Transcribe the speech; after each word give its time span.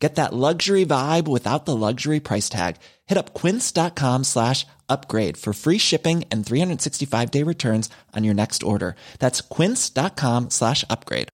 Get 0.00 0.14
that 0.14 0.32
luxury 0.32 0.86
vibe 0.86 1.28
without 1.28 1.66
the 1.66 1.76
luxury 1.76 2.20
price 2.20 2.48
tag. 2.48 2.76
Hit 3.06 3.18
up 3.18 3.34
quince.com 3.34 4.24
slash 4.24 4.66
upgrade 4.88 5.36
for 5.36 5.52
free 5.52 5.78
shipping 5.78 6.24
and 6.32 6.44
365 6.44 7.30
day 7.30 7.44
returns 7.44 7.90
on 8.16 8.24
your 8.24 8.34
next 8.34 8.62
order. 8.62 8.96
That's 9.18 9.42
quince.com 9.42 10.48
slash 10.50 10.84
upgrade. 10.88 11.28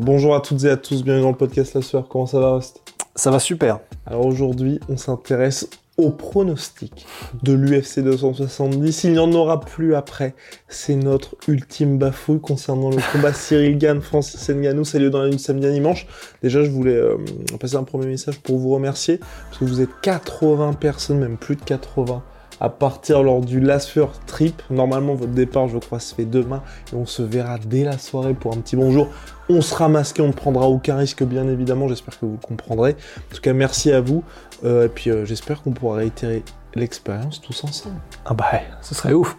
Bonjour 0.00 0.34
à 0.34 0.40
toutes 0.40 0.64
et 0.64 0.70
à 0.70 0.78
tous, 0.78 1.02
bienvenue 1.02 1.24
dans 1.24 1.32
le 1.32 1.36
podcast 1.36 1.74
La 1.74 1.82
Sueur. 1.82 2.08
Comment 2.08 2.24
ça 2.24 2.40
va, 2.40 2.54
Rust 2.54 2.80
Ça 3.14 3.30
va 3.30 3.38
super. 3.38 3.80
Alors 4.06 4.24
aujourd'hui, 4.24 4.80
on 4.88 4.96
s'intéresse 4.96 5.68
au 6.02 6.10
pronostic 6.10 7.06
de 7.42 7.52
l'UFC 7.52 8.00
270. 8.00 9.04
Il 9.04 9.12
n'y 9.12 9.18
en 9.18 9.32
aura 9.32 9.60
plus 9.60 9.94
après. 9.94 10.34
C'est 10.68 10.96
notre 10.96 11.36
ultime 11.48 11.98
bafouille 11.98 12.40
concernant 12.40 12.90
le 12.90 12.98
combat 13.12 13.32
Cyril 13.32 13.78
Gann, 13.78 14.00
Francis 14.00 14.48
Ngannou. 14.48 14.84
Ça 14.84 14.98
lieu 14.98 15.10
dans 15.10 15.22
la 15.22 15.28
nuit 15.28 15.38
samedi 15.38 15.66
à 15.66 15.70
dimanche. 15.70 16.06
Déjà, 16.42 16.62
je 16.64 16.70
voulais 16.70 16.96
euh, 16.96 17.16
passer 17.60 17.76
un 17.76 17.84
premier 17.84 18.06
message 18.06 18.40
pour 18.40 18.58
vous 18.58 18.74
remercier 18.74 19.18
parce 19.18 19.58
que 19.58 19.64
vous 19.64 19.80
êtes 19.80 19.90
80 20.02 20.74
personnes, 20.74 21.18
même 21.18 21.36
plus 21.36 21.56
de 21.56 21.62
80 21.62 22.22
à 22.64 22.68
partir 22.68 23.24
lors 23.24 23.40
du 23.40 23.58
Last 23.58 23.98
Trip. 24.26 24.62
Normalement, 24.70 25.14
votre 25.14 25.32
départ, 25.32 25.66
je 25.66 25.78
crois, 25.78 25.98
se 25.98 26.14
fait 26.14 26.24
demain 26.24 26.62
et 26.92 26.96
on 26.96 27.06
se 27.06 27.20
verra 27.20 27.58
dès 27.58 27.82
la 27.82 27.98
soirée 27.98 28.34
pour 28.34 28.52
un 28.54 28.58
petit 28.58 28.76
bonjour. 28.76 29.08
On 29.48 29.60
sera 29.60 29.88
masqué, 29.88 30.22
on 30.22 30.28
ne 30.28 30.32
prendra 30.32 30.68
aucun 30.68 30.94
risque, 30.96 31.24
bien 31.24 31.48
évidemment. 31.48 31.88
J'espère 31.88 32.18
que 32.20 32.24
vous 32.24 32.38
le 32.40 32.46
comprendrez. 32.46 32.92
En 33.32 33.34
tout 33.34 33.40
cas, 33.42 33.52
merci 33.52 33.90
à 33.90 34.00
vous. 34.00 34.22
Euh, 34.64 34.86
et 34.86 34.88
puis, 34.88 35.10
euh, 35.10 35.24
j'espère 35.24 35.60
qu'on 35.62 35.72
pourra 35.72 35.96
réitérer 35.96 36.44
l'expérience 36.76 37.40
tous 37.40 37.64
ensemble. 37.64 37.96
Ah 38.24 38.34
bah, 38.34 38.46
ce 38.80 38.94
serait 38.94 39.12
ouf. 39.12 39.36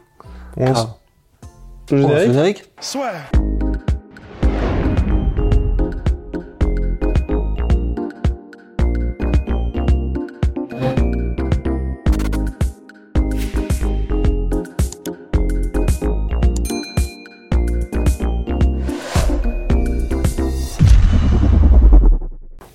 On 0.57 0.67
Ah. 0.67 0.75
se- 0.75 0.85
Oh, 1.91 1.97
générique 1.97 2.63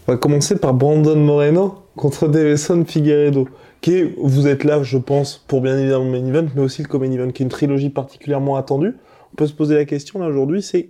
On 0.09 0.12
va 0.12 0.17
commencer 0.17 0.56
par 0.56 0.73
Brandon 0.73 1.17
Moreno 1.17 1.83
contre 1.95 2.28
Davison 2.28 2.83
Figueiredo. 2.83 3.47
Qui 3.83 3.92
est, 3.92 4.15
vous 4.17 4.47
êtes 4.47 4.65
là, 4.65 4.83
je 4.83 4.97
pense, 4.97 5.45
pour 5.47 5.61
bien 5.61 5.78
évidemment 5.78 6.06
le 6.06 6.11
main 6.11 6.27
event, 6.27 6.48
mais 6.55 6.62
aussi 6.62 6.81
le 6.81 6.89
co-main 6.89 7.12
event, 7.12 7.31
qui 7.31 7.42
est 7.42 7.45
une 7.45 7.50
trilogie 7.50 7.91
particulièrement 7.91 8.56
attendue. 8.56 8.97
On 9.34 9.37
peut 9.37 9.47
se 9.47 9.53
poser 9.53 9.75
la 9.75 9.84
question 9.84 10.19
là 10.19 10.28
aujourd'hui, 10.28 10.62
c'est 10.62 10.89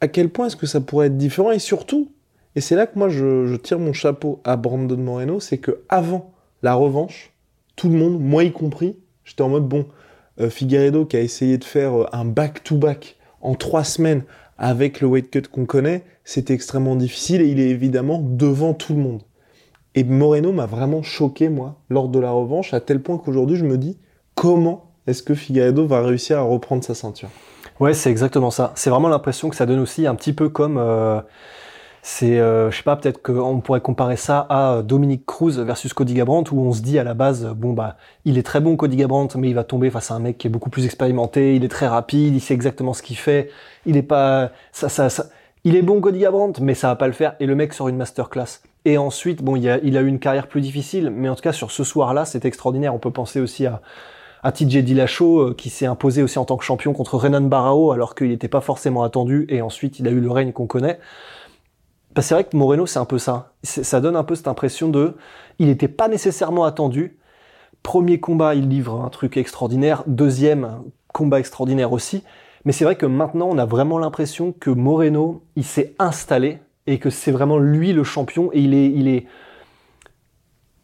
à 0.00 0.08
quel 0.08 0.30
point 0.30 0.48
est-ce 0.48 0.56
que 0.56 0.66
ça 0.66 0.80
pourrait 0.80 1.06
être 1.06 1.16
différent? 1.16 1.52
Et 1.52 1.60
surtout, 1.60 2.10
et 2.56 2.60
c'est 2.60 2.74
là 2.74 2.88
que 2.88 2.98
moi 2.98 3.08
je, 3.08 3.54
tire 3.54 3.78
mon 3.78 3.92
chapeau 3.92 4.40
à 4.42 4.56
Brandon 4.56 4.96
Moreno, 4.96 5.38
c'est 5.38 5.58
que 5.58 5.82
avant 5.88 6.34
la 6.64 6.74
revanche, 6.74 7.30
tout 7.76 7.88
le 7.88 7.94
monde, 7.94 8.20
moi 8.20 8.42
y 8.42 8.50
compris, 8.50 8.96
j'étais 9.24 9.42
en 9.42 9.48
mode 9.48 9.68
bon, 9.68 9.86
euh, 10.40 10.50
Figueiredo 10.50 11.04
qui 11.04 11.16
a 11.16 11.20
essayé 11.20 11.56
de 11.56 11.62
faire 11.62 12.00
euh, 12.00 12.06
un 12.12 12.24
back-to-back 12.24 13.16
en 13.42 13.54
trois 13.54 13.84
semaines 13.84 14.24
avec 14.58 15.00
le 15.00 15.06
weight 15.06 15.30
cut 15.30 15.42
qu'on 15.42 15.66
connaît, 15.66 16.02
c'était 16.24 16.54
extrêmement 16.54 16.96
difficile 16.96 17.40
et 17.40 17.48
il 17.48 17.60
est 17.60 17.68
évidemment 17.68 18.20
devant 18.22 18.74
tout 18.74 18.94
le 18.94 19.00
monde. 19.00 19.22
Et 19.94 20.02
Moreno 20.02 20.52
m'a 20.52 20.66
vraiment 20.66 21.02
choqué, 21.02 21.48
moi, 21.48 21.76
lors 21.88 22.08
de 22.08 22.18
la 22.18 22.30
revanche, 22.30 22.74
à 22.74 22.80
tel 22.80 23.00
point 23.00 23.18
qu'aujourd'hui, 23.18 23.56
je 23.56 23.64
me 23.64 23.78
dis, 23.78 23.98
comment 24.34 24.90
est-ce 25.06 25.22
que 25.22 25.34
Figueiredo 25.34 25.86
va 25.86 26.00
réussir 26.02 26.38
à 26.38 26.42
reprendre 26.42 26.82
sa 26.82 26.94
ceinture? 26.94 27.28
Ouais, 27.78 27.94
c'est 27.94 28.10
exactement 28.10 28.50
ça. 28.50 28.72
C'est 28.74 28.90
vraiment 28.90 29.08
l'impression 29.08 29.50
que 29.50 29.56
ça 29.56 29.66
donne 29.66 29.80
aussi 29.80 30.06
un 30.06 30.14
petit 30.14 30.32
peu 30.32 30.48
comme. 30.48 30.78
euh, 30.78 31.20
c'est, 32.06 32.38
euh, 32.38 32.70
je 32.70 32.76
sais 32.76 32.82
pas, 32.82 32.96
peut-être 32.96 33.22
qu'on 33.22 33.60
pourrait 33.60 33.80
comparer 33.80 34.16
ça 34.16 34.46
à 34.50 34.82
Dominique 34.82 35.24
Cruz 35.24 35.58
versus 35.64 35.94
Cody 35.94 36.12
Garbrandt, 36.12 36.54
où 36.54 36.60
on 36.60 36.72
se 36.72 36.82
dit 36.82 36.98
à 36.98 37.04
la 37.04 37.14
base, 37.14 37.46
bon 37.56 37.72
bah, 37.72 37.96
il 38.26 38.36
est 38.36 38.42
très 38.42 38.60
bon 38.60 38.76
Cody 38.76 38.96
Garbrandt, 38.96 39.38
mais 39.38 39.48
il 39.48 39.54
va 39.54 39.64
tomber 39.64 39.90
face 39.90 40.10
à 40.10 40.14
un 40.14 40.18
mec 40.18 40.36
qui 40.36 40.46
est 40.46 40.50
beaucoup 40.50 40.68
plus 40.68 40.84
expérimenté, 40.84 41.56
il 41.56 41.64
est 41.64 41.68
très 41.68 41.88
rapide, 41.88 42.34
il 42.34 42.40
sait 42.40 42.52
exactement 42.52 42.92
ce 42.92 43.02
qu'il 43.02 43.16
fait, 43.16 43.48
il 43.86 43.96
est 43.96 44.02
pas, 44.02 44.50
ça, 44.70 44.90
ça, 44.90 45.08
ça- 45.08 45.30
il 45.64 45.76
est 45.76 45.82
bon 45.82 46.00
Cody 46.00 46.20
Garbrandt, 46.20 46.62
mais 46.62 46.74
ça 46.74 46.88
va 46.88 46.96
pas 46.96 47.06
le 47.06 47.12
faire, 47.12 47.34
et 47.40 47.46
le 47.46 47.54
mec 47.54 47.72
sort 47.72 47.88
une 47.88 47.96
masterclass. 47.96 48.60
Et 48.84 48.98
ensuite, 48.98 49.42
bon, 49.42 49.56
il 49.56 49.68
a, 49.68 49.78
eu 49.80 50.06
une 50.06 50.18
carrière 50.18 50.46
plus 50.46 50.60
difficile, 50.60 51.10
mais 51.10 51.28
en 51.28 51.34
tout 51.34 51.42
cas 51.42 51.52
sur 51.52 51.70
ce 51.70 51.84
soir-là, 51.84 52.24
c'est 52.26 52.44
extraordinaire. 52.44 52.94
On 52.94 52.98
peut 52.98 53.10
penser 53.10 53.40
aussi 53.40 53.66
à 53.66 53.80
à 54.44 54.52
TJ 54.52 54.84
Dillashaw 54.84 55.40
euh, 55.40 55.54
qui 55.54 55.70
s'est 55.70 55.86
imposé 55.86 56.22
aussi 56.22 56.38
en 56.38 56.44
tant 56.44 56.58
que 56.58 56.64
champion 56.64 56.92
contre 56.92 57.16
Renan 57.16 57.40
Barao 57.40 57.92
alors 57.92 58.14
qu'il 58.14 58.28
n'était 58.28 58.46
pas 58.46 58.60
forcément 58.60 59.02
attendu 59.02 59.46
et 59.48 59.62
ensuite 59.62 59.98
il 59.98 60.06
a 60.06 60.10
eu 60.10 60.20
le 60.20 60.30
règne 60.30 60.52
qu'on 60.52 60.66
connaît. 60.66 61.00
Bah, 62.14 62.20
c'est 62.20 62.34
vrai 62.34 62.44
que 62.44 62.54
Moreno 62.54 62.86
c'est 62.86 62.98
un 62.98 63.06
peu 63.06 63.18
ça. 63.18 63.54
Ça 63.62 64.00
donne 64.02 64.16
un 64.16 64.22
peu 64.22 64.34
cette 64.34 64.46
impression 64.46 64.90
de 64.90 65.16
il 65.58 65.68
n'était 65.68 65.88
pas 65.88 66.08
nécessairement 66.08 66.64
attendu. 66.64 67.16
Premier 67.82 68.20
combat 68.20 68.54
il 68.54 68.68
livre 68.68 69.00
un 69.00 69.08
truc 69.08 69.38
extraordinaire. 69.38 70.04
Deuxième 70.06 70.82
combat 71.14 71.40
extraordinaire 71.40 71.92
aussi. 71.92 72.22
Mais 72.64 72.72
c'est 72.72 72.84
vrai 72.84 72.96
que 72.96 73.06
maintenant 73.06 73.48
on 73.50 73.58
a 73.58 73.66
vraiment 73.66 73.98
l'impression 73.98 74.52
que 74.52 74.70
Moreno 74.70 75.42
il 75.56 75.64
s'est 75.64 75.94
installé 75.98 76.58
et 76.86 76.98
que 76.98 77.10
c'est 77.10 77.30
vraiment 77.32 77.58
lui 77.58 77.92
le 77.92 78.04
champion 78.04 78.50
et 78.52 78.60
il 78.60 78.74
est 78.74 78.90
il 78.90 79.08
est 79.08 79.26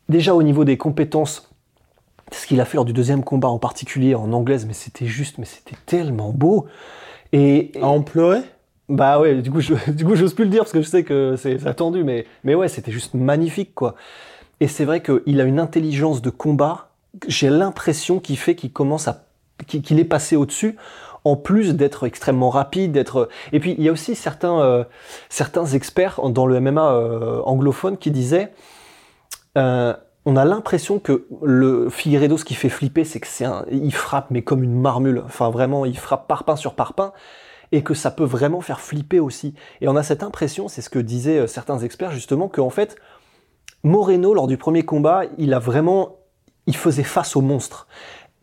déjà 0.08 0.34
au 0.34 0.42
niveau 0.42 0.64
des 0.64 0.76
compétences 0.76 1.48
ce 2.32 2.46
qu'il 2.46 2.60
a 2.60 2.64
fait 2.64 2.76
lors 2.76 2.84
du 2.84 2.92
deuxième 2.92 3.24
combat 3.24 3.48
en 3.48 3.58
particulier 3.58 4.14
en 4.14 4.32
anglaise, 4.32 4.66
mais 4.66 4.74
c'était 4.74 5.06
juste, 5.06 5.38
mais 5.38 5.46
c'était 5.46 5.76
tellement 5.86 6.30
beau. 6.32 6.66
Et, 7.32 7.78
et- 7.78 7.82
À 7.82 7.88
en 7.88 8.02
pleurer? 8.02 8.40
Bah 8.88 9.20
ouais, 9.20 9.42
du 9.42 9.50
coup, 9.50 9.60
je, 9.60 9.74
du 9.92 10.04
coup, 10.04 10.16
j'ose 10.16 10.34
plus 10.34 10.44
le 10.44 10.50
dire 10.50 10.60
parce 10.62 10.72
que 10.72 10.82
je 10.82 10.88
sais 10.88 11.04
que 11.04 11.36
c'est 11.36 11.66
attendu, 11.66 12.04
mais, 12.04 12.26
mais 12.44 12.54
ouais, 12.54 12.68
c'était 12.68 12.92
juste 12.92 13.14
magnifique, 13.14 13.74
quoi. 13.74 13.94
Et 14.60 14.68
c'est 14.68 14.84
vrai 14.84 15.02
qu'il 15.02 15.40
a 15.40 15.44
une 15.44 15.60
intelligence 15.60 16.22
de 16.22 16.30
combat. 16.30 16.90
J'ai 17.28 17.50
l'impression 17.50 18.20
qu'il 18.20 18.38
fait 18.38 18.54
qu'il 18.56 18.72
commence 18.72 19.08
à, 19.08 19.24
qu'il 19.66 19.98
est 20.00 20.04
passé 20.04 20.36
au-dessus, 20.36 20.76
en 21.24 21.36
plus 21.36 21.74
d'être 21.74 22.06
extrêmement 22.06 22.50
rapide, 22.50 22.92
d'être. 22.92 23.28
Et 23.52 23.60
puis 23.60 23.74
il 23.78 23.84
y 23.84 23.88
a 23.88 23.92
aussi 23.92 24.14
certains, 24.14 24.60
euh, 24.60 24.84
certains 25.28 25.66
experts 25.66 26.20
dans 26.30 26.46
le 26.46 26.60
MMA 26.60 26.92
euh, 26.92 27.40
anglophone 27.44 27.96
qui 27.96 28.10
disaient. 28.10 28.52
euh, 29.58 29.94
on 30.26 30.36
a 30.36 30.44
l'impression 30.44 30.98
que 30.98 31.26
le 31.42 31.88
Figueiredo, 31.88 32.36
ce 32.36 32.44
qui 32.44 32.54
fait 32.54 32.68
flipper, 32.68 33.04
c'est 33.04 33.20
que 33.20 33.26
c'est 33.26 33.46
un, 33.46 33.64
il 33.70 33.94
frappe 33.94 34.26
mais 34.30 34.42
comme 34.42 34.62
une 34.62 34.78
marmule. 34.78 35.22
Enfin 35.24 35.48
vraiment, 35.48 35.86
il 35.86 35.96
frappe 35.96 36.28
parpaing 36.28 36.56
sur 36.56 36.74
parpaing 36.74 37.12
et 37.72 37.82
que 37.82 37.94
ça 37.94 38.10
peut 38.10 38.24
vraiment 38.24 38.60
faire 38.60 38.80
flipper 38.80 39.18
aussi. 39.18 39.54
Et 39.80 39.88
on 39.88 39.96
a 39.96 40.02
cette 40.02 40.22
impression, 40.22 40.68
c'est 40.68 40.82
ce 40.82 40.90
que 40.90 40.98
disaient 40.98 41.46
certains 41.46 41.78
experts 41.78 42.12
justement, 42.12 42.48
qu'en 42.48 42.68
fait, 42.68 42.96
Moreno 43.82 44.34
lors 44.34 44.46
du 44.46 44.58
premier 44.58 44.82
combat, 44.82 45.22
il 45.38 45.54
a 45.54 45.58
vraiment, 45.58 46.16
il 46.66 46.76
faisait 46.76 47.02
face 47.02 47.34
au 47.34 47.40
monstre. 47.40 47.86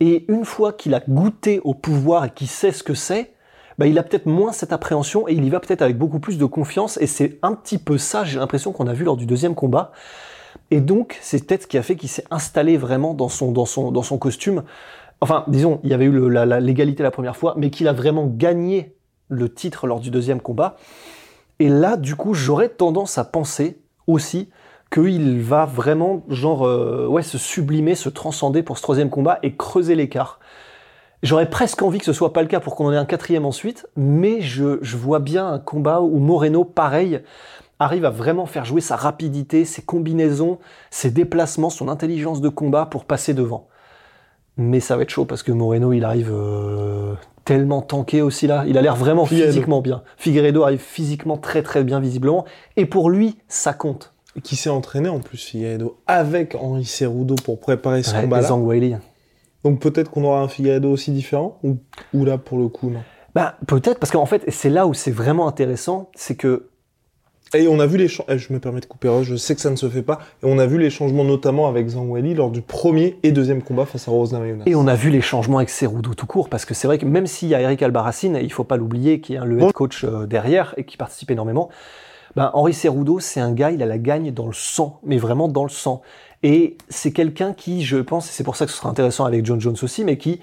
Et 0.00 0.24
une 0.28 0.44
fois 0.44 0.72
qu'il 0.72 0.94
a 0.94 1.00
goûté 1.00 1.60
au 1.64 1.74
pouvoir 1.74 2.26
et 2.26 2.30
qu'il 2.30 2.46
sait 2.46 2.72
ce 2.72 2.82
que 2.82 2.94
c'est, 2.94 3.32
bah, 3.78 3.86
il 3.86 3.98
a 3.98 4.02
peut-être 4.02 4.26
moins 4.26 4.52
cette 4.52 4.72
appréhension 4.72 5.28
et 5.28 5.32
il 5.32 5.44
y 5.44 5.50
va 5.50 5.60
peut-être 5.60 5.82
avec 5.82 5.98
beaucoup 5.98 6.18
plus 6.20 6.38
de 6.38 6.44
confiance. 6.44 6.98
Et 7.00 7.06
c'est 7.06 7.38
un 7.42 7.54
petit 7.54 7.78
peu 7.78 7.98
ça, 7.98 8.24
j'ai 8.24 8.38
l'impression 8.38 8.72
qu'on 8.72 8.86
a 8.86 8.92
vu 8.92 9.04
lors 9.04 9.16
du 9.16 9.26
deuxième 9.26 9.54
combat. 9.54 9.92
Et 10.70 10.80
donc, 10.80 11.18
c'est 11.20 11.46
peut-être 11.46 11.62
ce 11.62 11.66
qui 11.66 11.78
a 11.78 11.82
fait 11.82 11.96
qu'il 11.96 12.08
s'est 12.08 12.24
installé 12.30 12.76
vraiment 12.76 13.14
dans 13.14 13.28
son, 13.28 13.52
dans 13.52 13.66
son, 13.66 13.92
dans 13.92 14.02
son 14.02 14.18
costume. 14.18 14.64
Enfin, 15.20 15.44
disons, 15.48 15.80
il 15.82 15.90
y 15.90 15.94
avait 15.94 16.04
eu 16.04 16.28
la- 16.28 16.60
l'égalité 16.60 17.02
la 17.02 17.10
première 17.10 17.36
fois, 17.36 17.54
mais 17.56 17.70
qu'il 17.70 17.88
a 17.88 17.92
vraiment 17.92 18.26
gagné 18.26 18.94
le 19.28 19.52
titre 19.52 19.86
lors 19.86 20.00
du 20.00 20.10
deuxième 20.10 20.40
combat. 20.40 20.76
Et 21.58 21.68
là, 21.68 21.96
du 21.96 22.16
coup, 22.16 22.34
j'aurais 22.34 22.68
tendance 22.68 23.18
à 23.18 23.24
penser 23.24 23.80
aussi 24.06 24.48
qu'il 24.90 25.40
va 25.40 25.66
vraiment, 25.66 26.22
genre, 26.28 26.66
euh, 26.66 27.06
ouais, 27.06 27.22
se 27.22 27.38
sublimer, 27.38 27.94
se 27.94 28.08
transcender 28.08 28.62
pour 28.62 28.78
ce 28.78 28.82
troisième 28.82 29.10
combat 29.10 29.38
et 29.42 29.54
creuser 29.54 29.94
l'écart. 29.94 30.40
J'aurais 31.22 31.50
presque 31.50 31.82
envie 31.82 31.98
que 31.98 32.04
ce 32.04 32.12
soit 32.12 32.32
pas 32.32 32.42
le 32.42 32.48
cas 32.48 32.60
pour 32.60 32.76
qu'on 32.76 32.86
en 32.86 32.92
ait 32.92 32.96
un 32.96 33.04
quatrième 33.04 33.44
ensuite, 33.44 33.86
mais 33.96 34.40
je, 34.40 34.78
je 34.82 34.96
vois 34.96 35.18
bien 35.18 35.46
un 35.46 35.58
combat 35.58 36.00
où 36.00 36.18
Moreno, 36.18 36.64
pareil, 36.64 37.20
arrive 37.78 38.04
à 38.04 38.10
vraiment 38.10 38.46
faire 38.46 38.64
jouer 38.64 38.80
sa 38.80 38.96
rapidité, 38.96 39.64
ses 39.64 39.82
combinaisons, 39.82 40.58
ses 40.90 41.10
déplacements, 41.10 41.70
son 41.70 41.88
intelligence 41.88 42.40
de 42.40 42.48
combat 42.48 42.86
pour 42.86 43.04
passer 43.04 43.34
devant. 43.34 43.68
Mais 44.56 44.80
ça 44.80 44.96
va 44.96 45.02
être 45.02 45.10
chaud 45.10 45.24
parce 45.24 45.44
que 45.44 45.52
Moreno, 45.52 45.92
il 45.92 46.04
arrive 46.04 46.32
euh, 46.32 47.14
tellement 47.44 47.80
tanké 47.80 48.22
aussi 48.22 48.48
là. 48.48 48.64
Il 48.66 48.76
a 48.76 48.82
l'air 48.82 48.96
vraiment 48.96 49.24
physiquement 49.24 49.80
bien. 49.80 50.02
Figueredo 50.16 50.64
arrive 50.64 50.80
physiquement 50.80 51.36
très 51.36 51.62
très 51.62 51.84
bien 51.84 52.00
visiblement. 52.00 52.44
Et 52.76 52.84
pour 52.84 53.08
lui, 53.08 53.38
ça 53.46 53.72
compte. 53.72 54.12
Qui 54.42 54.56
s'est 54.56 54.70
entraîné 54.70 55.08
en 55.08 55.18
plus, 55.20 55.38
Figueiredo, 55.42 55.98
avec 56.06 56.54
Henri 56.54 56.84
Cerudo 56.84 57.34
pour 57.44 57.58
préparer 57.58 58.02
ce 58.02 58.14
Ouais, 58.14 58.22
combat-là. 58.22 58.48
Zhang 58.48 58.64
Weili. 58.64 58.94
Donc 59.64 59.80
peut-être 59.80 60.10
qu'on 60.10 60.22
aura 60.24 60.40
un 60.42 60.48
Figueredo 60.48 60.90
aussi 60.90 61.10
différent 61.10 61.58
ou, 61.64 61.78
ou 62.14 62.24
là 62.24 62.38
pour 62.38 62.58
le 62.58 62.68
coup 62.68 62.90
non? 62.90 63.00
Bah, 63.34 63.56
peut-être, 63.66 63.98
parce 63.98 64.10
qu'en 64.12 64.26
fait, 64.26 64.42
c'est 64.48 64.70
là 64.70 64.86
où 64.86 64.94
c'est 64.94 65.10
vraiment 65.10 65.48
intéressant, 65.48 66.10
c'est 66.14 66.34
que 66.36 66.68
Et 67.54 67.66
on 67.68 67.78
a 67.80 67.86
vu 67.86 67.98
les 67.98 68.08
changements. 68.08 68.36
Je 68.36 68.52
me 68.52 68.58
permets 68.60 68.80
de 68.80 68.86
couper. 68.86 69.10
Je 69.22 69.34
sais 69.36 69.54
que 69.54 69.60
ça 69.60 69.70
ne 69.70 69.76
se 69.76 69.88
fait 69.88 70.02
pas. 70.02 70.18
Et 70.42 70.46
on 70.46 70.58
a 70.58 70.66
vu 70.66 70.78
les 70.78 70.90
changements 70.90 71.24
notamment 71.24 71.66
avec 71.68 71.88
Zangwali 71.88 72.34
lors 72.34 72.50
du 72.50 72.62
premier 72.62 73.16
et 73.22 73.32
deuxième 73.32 73.62
combat 73.62 73.86
face 73.86 74.06
à 74.08 74.10
Rose 74.10 74.32
Namajunas. 74.32 74.64
Et 74.66 74.74
on 74.74 74.86
a 74.86 74.94
vu 74.94 75.10
les 75.10 75.20
changements 75.20 75.58
avec 75.58 75.70
Cerudo 75.70 76.14
tout 76.14 76.26
court, 76.26 76.48
parce 76.48 76.64
que 76.64 76.74
c'est 76.74 76.86
vrai 76.86 76.98
que 76.98 77.06
même 77.06 77.26
s'il 77.26 77.48
y 77.48 77.54
a 77.54 77.60
Eric 77.60 77.82
Albarracine, 77.82 78.36
et 78.36 78.42
il 78.42 78.52
faut 78.52 78.64
pas 78.64 78.76
l'oublier, 78.76 79.20
qui 79.20 79.34
est 79.34 79.44
le 79.44 79.60
head 79.62 79.72
coach 79.72 80.04
euh, 80.04 80.26
derrière 80.26 80.74
et 80.76 80.84
qui 80.84 80.96
participe 80.96 81.30
énormément, 81.30 81.68
ben 82.36 82.50
Henri 82.54 82.72
Cerudo, 82.74 83.20
c'est 83.20 83.40
un 83.40 83.52
gars, 83.52 83.70
il 83.70 83.82
a 83.82 83.86
la 83.86 83.98
gagne 83.98 84.32
dans 84.32 84.46
le 84.46 84.52
sang, 84.52 85.00
mais 85.02 85.18
vraiment 85.18 85.48
dans 85.48 85.64
le 85.64 85.70
sang. 85.70 86.02
Et 86.42 86.76
c'est 86.88 87.12
quelqu'un 87.12 87.52
qui, 87.52 87.84
je 87.84 87.96
pense, 87.96 88.28
et 88.28 88.32
c'est 88.32 88.44
pour 88.44 88.56
ça 88.56 88.66
que 88.66 88.70
ce 88.70 88.78
sera 88.78 88.88
intéressant 88.88 89.24
avec 89.24 89.44
John 89.44 89.60
Jones 89.60 89.76
aussi, 89.82 90.04
mais 90.04 90.18
qui, 90.18 90.40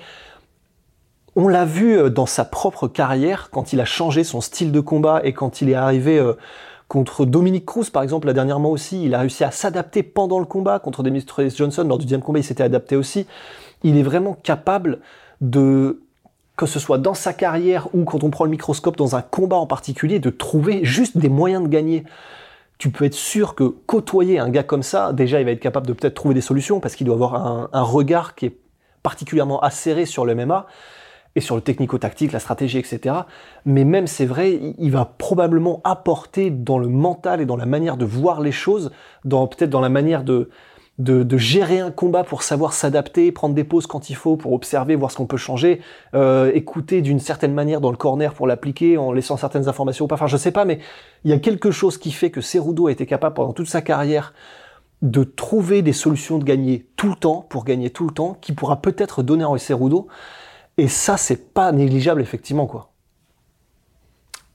on 1.35 1.47
l'a 1.47 1.65
vu 1.65 1.97
euh, 1.97 2.09
dans 2.09 2.25
sa 2.25 2.45
propre 2.45 2.87
carrière, 2.87 3.49
quand 3.51 3.73
il 3.73 3.81
a 3.81 3.85
changé 3.85 4.23
son 4.23 4.41
style 4.41 4.71
de 4.71 4.79
combat 4.79 5.21
et 5.23 5.33
quand 5.33 5.61
il 5.61 5.69
est 5.69 5.75
arrivé 5.75 6.17
euh, 6.17 6.33
contre 6.87 7.25
Dominique 7.25 7.65
Cruz, 7.65 7.89
par 7.91 8.03
exemple, 8.03 8.27
là 8.27 8.33
dernièrement 8.33 8.71
aussi, 8.71 9.03
il 9.03 9.15
a 9.15 9.19
réussi 9.19 9.43
à 9.43 9.51
s'adapter 9.51 10.03
pendant 10.03 10.39
le 10.39 10.45
combat. 10.45 10.79
Contre 10.79 11.03
Demetrius 11.03 11.57
Johnson, 11.57 11.83
lors 11.87 11.97
du 11.97 12.05
deuxième 12.05 12.21
combat, 12.21 12.39
il 12.39 12.43
s'était 12.43 12.63
adapté 12.63 12.95
aussi. 12.95 13.25
Il 13.83 13.97
est 13.97 14.03
vraiment 14.03 14.33
capable 14.33 14.99
de, 15.41 16.01
que 16.55 16.65
ce 16.65 16.79
soit 16.79 16.97
dans 16.97 17.13
sa 17.13 17.33
carrière 17.33 17.87
ou 17.93 18.03
quand 18.05 18.23
on 18.23 18.29
prend 18.29 18.45
le 18.45 18.51
microscope 18.51 18.95
dans 18.97 19.15
un 19.15 19.21
combat 19.21 19.57
en 19.57 19.67
particulier, 19.67 20.19
de 20.19 20.29
trouver 20.29 20.85
juste 20.85 21.17
des 21.17 21.29
moyens 21.29 21.63
de 21.63 21.67
gagner. 21.67 22.03
Tu 22.77 22.89
peux 22.89 23.05
être 23.05 23.13
sûr 23.13 23.55
que 23.55 23.63
côtoyer 23.63 24.39
un 24.39 24.49
gars 24.49 24.63
comme 24.63 24.83
ça, 24.83 25.13
déjà, 25.13 25.39
il 25.39 25.45
va 25.45 25.51
être 25.51 25.59
capable 25.59 25.87
de 25.87 25.93
peut-être 25.93 26.13
trouver 26.13 26.33
des 26.33 26.41
solutions 26.41 26.79
parce 26.79 26.95
qu'il 26.95 27.05
doit 27.05 27.15
avoir 27.15 27.69
un, 27.73 27.81
regard 27.81 28.35
qui 28.35 28.47
est 28.47 28.57
particulièrement 29.03 29.59
acéré 29.61 30.05
sur 30.05 30.25
le 30.25 30.35
MMA 30.35 30.65
et 31.37 31.41
sur 31.41 31.55
le 31.55 31.61
technico-tactique, 31.61 32.31
la 32.31 32.39
stratégie, 32.39 32.77
etc. 32.77 33.15
Mais 33.65 33.83
même, 33.83 34.07
c'est 34.07 34.25
vrai, 34.25 34.53
il- 34.53 34.75
il 34.77 34.91
va 34.91 35.05
probablement 35.05 35.81
apporter 35.83 36.49
dans 36.49 36.77
le 36.77 36.87
mental 36.87 37.41
et 37.41 37.45
dans 37.45 37.57
la 37.57 37.65
manière 37.65 37.97
de 37.97 38.05
voir 38.05 38.39
les 38.39 38.53
choses, 38.53 38.91
dans 39.25 39.47
peut-être 39.47 39.69
dans 39.69 39.81
la 39.81 39.89
manière 39.89 40.23
de, 40.23 40.49
de, 40.97 41.37
gérer 41.37 41.79
un 41.79 41.91
combat 41.91 42.23
pour 42.23 42.43
savoir 42.43 42.73
s'adapter, 42.73 43.31
prendre 43.31 43.53
des 43.53 43.65
pauses 43.65 43.85
quand 43.85 44.09
il 44.09 44.15
faut, 44.15 44.37
pour 44.37 44.53
observer, 44.53 44.95
voir 44.95 45.11
ce 45.11 45.17
qu'on 45.17 45.25
peut 45.25 45.37
changer, 45.37 45.81
euh, 46.13 46.51
écouter 46.53 47.01
d'une 47.01 47.19
certaine 47.19 47.53
manière 47.53 47.81
dans 47.81 47.91
le 47.91 47.97
corner 47.97 48.33
pour 48.33 48.47
l'appliquer, 48.47 48.97
en 48.97 49.11
laissant 49.11 49.35
certaines 49.35 49.67
informations 49.67 50.05
ou 50.05 50.07
pas. 50.07 50.15
Enfin, 50.15 50.27
je 50.27 50.37
sais 50.37 50.51
pas, 50.51 50.63
mais 50.63 50.79
il 51.25 51.31
y 51.31 51.33
a 51.33 51.39
quelque 51.39 51.71
chose 51.71 51.97
qui 51.97 52.11
fait 52.11 52.31
que 52.31 52.39
Cerudo 52.39 52.87
a 52.87 52.91
été 52.91 53.05
capable 53.05 53.35
pendant 53.35 53.51
toute 53.51 53.67
sa 53.67 53.81
carrière 53.81 54.33
de 55.01 55.23
trouver 55.23 55.81
des 55.81 55.93
solutions 55.93 56.37
de 56.37 56.45
gagner 56.45 56.87
tout 56.95 57.09
le 57.09 57.15
temps, 57.15 57.45
pour 57.49 57.65
gagner 57.65 57.89
tout 57.89 58.07
le 58.07 58.13
temps, 58.13 58.37
qui 58.39 58.53
pourra 58.53 58.81
peut-être 58.81 59.21
donner 59.21 59.43
à 59.43 59.57
Cerudo. 59.57 60.07
Et 60.77 60.87
ça, 60.87 61.17
c'est 61.17 61.53
pas 61.53 61.71
négligeable, 61.73 62.21
effectivement, 62.21 62.67
quoi. 62.67 62.91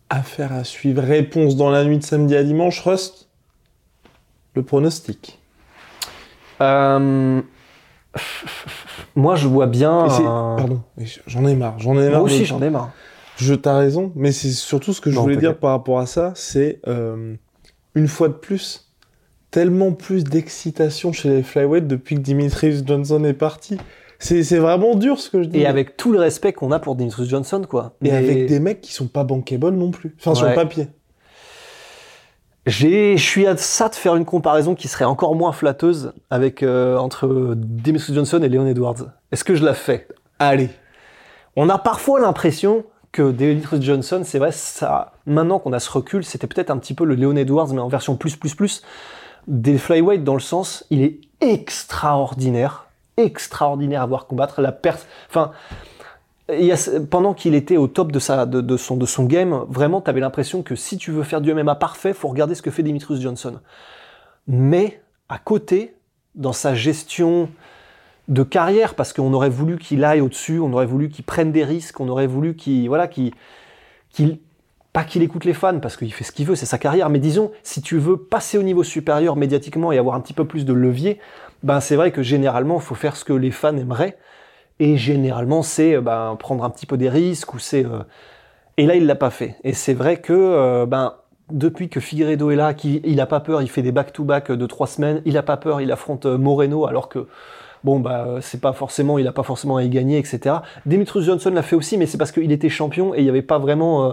Affaire 0.09 0.53
à 0.53 0.65
suivre. 0.65 1.03
Réponse 1.03 1.57
dans 1.57 1.71
la 1.71 1.85
nuit 1.85 1.99
de 1.99 2.03
samedi 2.03 2.35
à 2.35 2.43
dimanche. 2.43 2.81
Rust. 2.81 3.29
Le 4.55 4.63
pronostic. 4.63 5.40
Euh, 6.63 7.41
Moi, 9.17 9.37
je 9.37 9.47
vois 9.49 9.67
bien. 9.67 9.99
Un- 10.05 10.57
Pardon. 10.57 10.81
J'en 11.27 11.47
ai 11.47 11.55
marre. 11.55 11.79
J'en 11.79 11.93
ai 11.99 12.03
Moi 12.05 12.11
marre. 12.11 12.23
aussi, 12.25 12.41
de- 12.41 12.45
j'en 12.45 12.63
ai 12.63 12.71
marre. 12.71 12.91
Je 13.37 13.55
t'as 13.55 13.77
raison, 13.79 14.13
mais 14.17 14.33
c'est 14.33 14.51
surtout 14.51 14.93
ce 14.93 15.01
que 15.01 15.11
je 15.11 15.17
Non, 15.17 15.23
voulais 15.23 15.37
dire 15.37 15.57
par 15.59 15.71
rapport 15.71 15.99
à 15.99 16.07
ça, 16.07 16.33
c'est 16.35 16.81
euh, 16.87 17.35
une 17.95 18.07
fois 18.09 18.29
de 18.29 18.35
plus, 18.35 18.91
tellement 19.51 19.93
plus 19.93 20.25
d'excitation 20.25 21.13
chez 21.13 21.31
les 21.31 21.43
flyweight 21.43 21.87
depuis 21.87 22.17
que 22.17 22.21
Dimitri 22.21 22.85
Johnson 22.87 23.25
est 23.25 23.33
parti. 23.33 23.79
C'est 24.19 24.43
vraiment 24.59 24.95
dur 24.97 25.19
ce 25.19 25.31
que 25.31 25.43
je 25.43 25.49
dis. 25.49 25.61
Et 25.61 25.67
avec 25.67 25.97
tout 25.97 26.13
le 26.13 26.19
respect 26.19 26.53
qu'on 26.53 26.71
a 26.73 26.79
pour 26.79 26.95
Demetrius 26.97 27.31
Johnson, 27.31 27.63
quoi. 27.67 27.95
Et 28.03 28.11
Mais 28.11 28.17
avec 28.17 28.47
des 28.47 28.61
mecs 28.61 28.83
qui 28.83 28.93
sont 28.93 29.07
pas 29.07 29.25
bankable 29.25 29.71
non 29.71 29.91
plus. 29.91 30.15
Enfin, 30.21 30.35
sur 30.35 30.47
le 30.47 30.55
papier. 30.55 30.89
J'ai, 32.71 33.17
je 33.17 33.25
suis 33.25 33.49
à 33.49 33.57
ça 33.57 33.89
de 33.89 33.97
faire 33.97 34.15
une 34.15 34.25
comparaison 34.25 34.77
qui 34.77 34.87
serait 34.87 35.05
encore 35.05 35.35
moins 35.35 35.51
flatteuse 35.51 36.13
avec 36.31 36.63
euh, 36.63 36.97
entre 36.99 37.57
Demetrius 37.57 38.15
Johnson 38.15 38.41
et 38.45 38.49
Leon 38.49 38.65
Edwards. 38.69 39.09
Est-ce 39.33 39.43
que 39.43 39.57
je 39.57 39.65
la 39.65 39.75
fais? 39.75 40.07
Allez. 40.39 40.71
On 41.57 41.69
a 41.69 41.79
parfois 41.79 42.21
l'impression 42.21 42.85
que 43.11 43.33
Demetrius 43.33 43.83
Johnson, 43.83 44.23
c'est 44.25 44.39
vrai, 44.39 44.53
ça, 44.53 45.15
maintenant 45.27 45.59
qu'on 45.59 45.73
a 45.73 45.81
ce 45.81 45.91
recul, 45.91 46.25
c'était 46.25 46.47
peut-être 46.47 46.71
un 46.71 46.79
petit 46.79 46.95
peu 46.95 47.05
le 47.05 47.17
Leon 47.17 47.35
Edwards, 47.35 47.75
mais 47.75 47.81
en 47.81 47.89
version 47.89 48.15
plus, 48.15 48.37
plus, 48.37 48.55
plus, 48.55 48.83
des 49.49 49.77
flyweight 49.77 50.23
dans 50.23 50.35
le 50.35 50.41
sens, 50.41 50.85
il 50.91 51.03
est 51.03 51.19
extraordinaire, 51.41 52.87
extraordinaire 53.17 54.03
à 54.03 54.07
voir 54.07 54.29
combattre, 54.29 54.61
la 54.61 54.71
perte, 54.71 55.09
enfin, 55.29 55.51
pendant 57.11 57.35
qu'il 57.35 57.55
était 57.55 57.77
au 57.77 57.87
top 57.87 58.13
de, 58.13 58.19
son, 58.19 59.25
game, 59.25 59.65
vraiment, 59.69 60.01
tu 60.01 60.11
avais 60.11 60.21
l'impression 60.21 60.63
que 60.63 60.75
si 60.75 60.97
tu 60.97 61.11
veux 61.11 61.23
faire 61.23 61.41
du 61.41 61.53
MMA 61.53 61.75
parfait, 61.77 62.13
faut 62.13 62.29
regarder 62.29 62.55
ce 62.55 62.63
que 62.63 62.71
fait 62.71 62.83
Demetrius 62.83 63.21
Johnson. 63.21 63.61
Mais, 64.47 65.01
à 65.29 65.39
côté, 65.39 65.95
dans 66.35 66.53
sa 66.53 66.75
gestion 66.75 67.49
de 68.29 68.43
carrière 68.45 68.95
parce 68.95 69.13
qu'on 69.13 69.33
aurait 69.33 69.51
voulu 69.51 69.79
qu'il 69.79 70.05
aille 70.05 70.21
au-dessus, 70.21 70.61
on 70.61 70.73
aurait 70.73 70.87
voulu 70.87 71.09
qu'il 71.09 71.25
prenne 71.25 71.51
des 71.53 71.65
risques, 71.65 72.01
on 72.01 72.09
aurait 72.09 72.29
voulu 72.29 72.55
qu'il 72.55 72.87
voilà 72.89 73.09
qu'il 73.09 73.33
pas 74.93 75.05
qu'il 75.05 75.23
écoute 75.23 75.45
les 75.45 75.53
fans 75.53 75.81
parce 75.81 75.97
qu'il 75.97 76.13
fait 76.13 76.25
ce 76.25 76.33
qu'il 76.33 76.47
veut, 76.47 76.55
c'est 76.55 76.67
sa 76.67 76.79
carrière, 76.79 77.11
mais 77.11 77.19
disons 77.19 77.51
si 77.65 77.83
tu 77.83 77.99
veux 77.99 78.17
passer 78.17 78.57
au 78.57 78.63
niveau 78.63 78.85
supérieur 78.85 79.35
médiatiquement 79.35 79.91
et 79.91 79.99
avoir 79.99 80.15
un 80.15 80.21
petit 80.21 80.33
peu 80.33 80.45
plus 80.45 80.65
de 80.65 80.73
levier, 80.73 81.19
ben 81.65 81.81
c'est 81.81 81.97
vrai 81.97 82.13
que 82.13 82.23
généralement 82.23 82.77
il 82.77 82.83
faut 82.83 82.95
faire 82.95 83.17
ce 83.17 83.25
que 83.25 83.33
les 83.33 83.51
fans 83.51 83.77
aimeraient 83.77 84.17
et 84.81 84.97
généralement 84.97 85.63
c'est 85.63 85.95
euh, 85.95 86.01
ben 86.01 86.37
prendre 86.39 86.65
un 86.65 86.71
petit 86.71 86.87
peu 86.87 86.97
des 86.97 87.09
risques 87.09 87.55
ou 87.55 87.61
c'est 87.61 87.85
euh, 87.85 88.03
et 88.77 88.87
là 88.87 88.97
il 88.97 89.07
l'a 89.07 89.15
pas 89.15 89.31
fait. 89.31 89.57
Et 89.63 89.73
c'est 89.73 89.95
vrai 89.95 90.21
que 90.21 90.33
euh, 90.33 90.87
ben 90.87 91.15
depuis 91.53 91.89
que 91.89 92.01
Figueredo 92.01 92.51
est 92.51 92.57
là, 92.57 92.75
qu'il 92.75 93.01
il 93.05 93.21
a 93.21 93.27
pas 93.27 93.41
peur, 93.41 93.63
il 93.63 93.69
fait 93.69 93.83
des 93.83 93.93
back-to-back 93.93 94.53
de 94.53 94.67
trois 94.67 94.87
semaines, 94.87 95.23
il 95.25 95.37
a 95.37 95.43
pas 95.43 95.57
peur, 95.57 95.81
il 95.81 95.93
affronte 95.93 96.27
euh, 96.27 96.39
Moreno 96.39 96.87
alors 96.87 97.09
que 97.09 97.27
bon 97.85 98.01
bah 98.01 98.25
euh, 98.27 98.39
c'est 98.43 98.61
pas 98.61 98.73
forcément 98.73 99.19
il 99.19 99.27
a 99.27 99.33
pas 99.33 99.43
forcément 99.43 99.77
à 99.77 99.83
y 99.83 99.89
gagner 99.89 100.19
etc 100.19 100.57
Demetrius 100.85 101.25
Johnson 101.25 101.51
l'a 101.51 101.63
fait 101.63 101.77
aussi 101.77 101.97
mais 101.97 102.07
c'est 102.07 102.19
parce 102.19 102.31
qu'il 102.33 102.53
était 102.53 102.69
champion 102.69 103.15
et 103.15 103.21
il 103.21 103.25
y 103.25 103.29
avait 103.29 103.41
pas 103.43 103.59
vraiment 103.59 104.05
euh, 104.05 104.13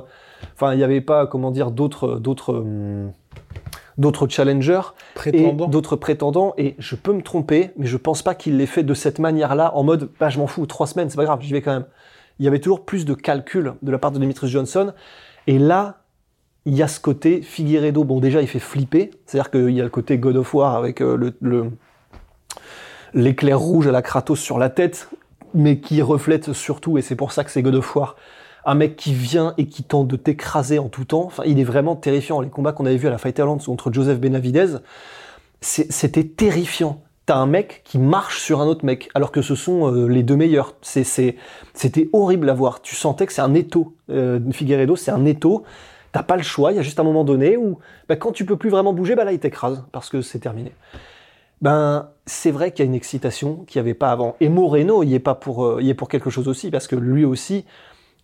enfin 0.54 0.74
il 0.74 0.80
y 0.80 0.84
avait 0.84 1.02
pas 1.02 1.28
comment 1.28 1.52
dire 1.52 1.72
d'autres 1.72 2.18
d'autres 2.18 2.54
hum, 2.54 3.12
d'autres 3.98 4.28
challengers 4.28 4.82
et 5.34 5.52
d'autres 5.72 5.96
prétendants. 5.96 6.54
Et 6.58 6.76
je 6.80 6.96
peux 6.96 7.14
me 7.14 7.22
tromper 7.22 7.72
mais 7.78 7.86
je 7.88 7.98
pense 7.98 8.22
pas 8.22 8.36
qu'il 8.36 8.58
l'ait 8.58 8.66
fait 8.66 8.84
de 8.84 8.94
cette 8.94 9.20
manière 9.20 9.56
là 9.56 9.76
en 9.76 9.84
mode 9.84 10.10
bah 10.20 10.30
je 10.30 10.38
m'en 10.40 10.48
fous 10.48 10.66
trois 10.66 10.88
semaines 10.88 11.10
c'est 11.10 11.18
pas 11.18 11.26
grave 11.26 11.40
j'y 11.42 11.54
vais 11.54 11.62
quand 11.62 11.74
même. 11.74 11.86
Il 12.40 12.46
y 12.46 12.48
avait 12.48 12.60
toujours 12.60 12.86
plus 12.86 13.06
de 13.06 13.14
calcul 13.16 13.74
de 13.82 13.92
la 13.92 13.98
part 13.98 14.12
de 14.12 14.20
Demetrius 14.20 14.52
Johnson. 14.52 14.94
Et 15.48 15.58
là 15.60 16.04
il 16.66 16.76
y 16.76 16.84
a 16.84 16.88
ce 16.88 17.00
côté 17.00 17.42
Figueredo. 17.42 18.04
Bon 18.04 18.20
déjà 18.20 18.42
il 18.42 18.48
fait 18.48 18.60
flipper. 18.60 19.12
C'est 19.26 19.40
à 19.40 19.42
dire 19.44 19.52
qu'il 19.52 19.72
y 19.72 19.82
a 19.82 19.84
le 19.84 19.90
côté 19.90 20.18
God 20.18 20.36
of 20.36 20.54
War 20.54 20.76
avec 20.76 21.02
euh, 21.02 21.16
le- 21.18 21.36
le 21.42 21.72
l'éclair 23.14 23.58
rouge 23.60 23.88
à 23.88 23.92
la 23.92 24.02
Kratos 24.02 24.40
sur 24.40 24.60
la 24.60 24.70
tête, 24.70 25.10
mais 25.54 25.80
qui 25.80 26.02
reflète 26.02 26.54
surtout, 26.54 26.98
et 26.98 27.02
c'est 27.02 27.16
pour 27.16 27.32
ça 27.32 27.44
que 27.44 27.52
c'est 27.52 27.62
God 27.62 27.76
of 27.76 27.96
War, 27.96 28.16
un 28.68 28.76
mec 28.76 28.98
qui 28.98 29.14
vient 29.14 29.54
et 29.58 29.66
qui 29.66 29.82
tente 29.84 30.10
de 30.10 30.18
t'écraser 30.18 30.78
en 30.78 30.90
tout 30.90 31.06
temps. 31.06 31.24
Enfin, 31.24 31.44
il 31.46 31.58
est 31.58 31.64
vraiment 31.64 31.96
terrifiant. 31.96 32.42
Les 32.42 32.50
combats 32.50 32.74
qu'on 32.74 32.86
avait 32.86 32.98
vus 32.98 33.08
à 33.08 33.12
la 33.12 33.18
Fighterland 33.18 33.64
contre 33.64 33.92
Joseph 33.92 34.20
Benavidez, 34.20 34.76
c'était 35.62 36.26
terrifiant. 36.26 37.02
T'as 37.26 37.38
un 37.38 37.46
mec 37.46 37.82
qui 37.86 37.98
marche 37.98 38.42
sur 38.42 38.62
un 38.62 38.68
autre 38.68 38.86
mec, 38.86 39.10
alors 39.16 39.32
que 39.32 39.42
ce 39.42 39.56
sont 39.56 39.92
euh, 39.92 40.08
les 40.08 40.22
deux 40.22 40.36
meilleurs. 40.36 40.76
C'était 40.82 42.10
horrible 42.12 42.50
à 42.50 42.54
voir. 42.54 42.82
Tu 42.82 42.94
sentais 42.94 43.26
que 43.26 43.34
c'est 43.34 43.42
un 43.42 43.54
étau. 43.54 43.96
Euh, 44.10 44.40
Figueredo, 44.52 44.98
c'est 44.98 45.12
un 45.12 45.26
étau. 45.26 45.64
T'as 46.12 46.24
pas 46.24 46.36
le 46.36 46.44
choix. 46.44 46.74
Il 46.74 46.76
y 46.76 46.80
a 46.80 46.84
juste 46.84 47.00
un 47.00 47.04
moment 47.04 47.24
donné 47.24 47.56
où, 47.56 47.80
bah, 48.10 48.18
quand 48.18 48.34
tu 48.34 48.46
peux 48.46 48.58
plus 48.58 48.70
vraiment 48.70 48.94
bouger, 48.94 49.16
bah 49.16 49.24
là, 49.24 49.32
il 49.32 49.40
t'écrase 49.40 49.86
parce 49.94 50.10
que 50.10 50.22
c'est 50.22 50.40
terminé. 50.40 50.74
Ben, 51.62 52.10
c'est 52.26 52.52
vrai 52.52 52.72
qu'il 52.72 52.86
y 52.86 52.88
a 52.88 52.90
une 52.90 52.96
excitation 52.96 53.64
qu'il 53.66 53.82
n'y 53.82 53.88
avait 53.88 53.94
pas 53.94 54.12
avant. 54.12 54.36
Et 54.42 54.50
Moreno, 54.50 55.04
il 55.04 55.14
est 55.14 55.20
pas 55.20 55.36
pour, 55.36 55.66
euh, 55.66 55.80
il 55.82 55.90
est 55.90 55.94
pour 55.94 56.10
quelque 56.10 56.30
chose 56.30 56.48
aussi, 56.48 56.70
parce 56.70 56.88
que 56.88 56.96
lui 56.96 57.26
aussi, 57.26 57.66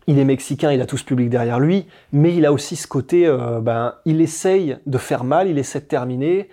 il 0.08 0.20
est 0.20 0.26
mexicain, 0.26 0.72
il 0.72 0.82
a 0.82 0.86
tout 0.86 0.98
ce 0.98 1.06
public 1.06 1.30
derrière 1.30 1.60
lui, 1.60 1.86
mais 2.12 2.36
il 2.36 2.46
a 2.46 2.52
aussi 2.52 2.76
ce 2.76 2.88
côté, 2.88 3.26
euh, 3.26 3.60
ben, 3.60 3.96
il 4.06 4.22
essaye 4.22 4.78
de 4.86 4.98
faire 4.98 5.24
mal, 5.24 5.48
il 5.48 5.58
essaie 5.58 5.80
de 5.80 5.86
terminer. 5.86 6.50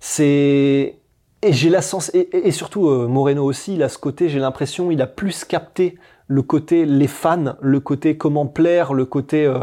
C'est 0.00 0.96
et 1.42 1.52
j'ai 1.52 1.70
la 1.70 1.82
sens 1.82 2.10
et, 2.14 2.50
surtout 2.50 2.88
euh, 2.88 3.06
Moreno 3.06 3.44
aussi, 3.44 3.74
il 3.74 3.82
a 3.82 3.88
ce 3.88 3.98
côté, 3.98 4.28
j'ai 4.28 4.38
l'impression, 4.38 4.90
il 4.90 5.02
a 5.02 5.06
plus 5.06 5.44
capté 5.44 5.96
le 6.28 6.42
côté 6.42 6.86
les 6.86 7.06
fans, 7.06 7.56
le 7.60 7.78
côté 7.78 8.16
comment 8.16 8.46
plaire, 8.46 8.94
le 8.94 9.04
côté 9.04 9.44
euh, 9.44 9.58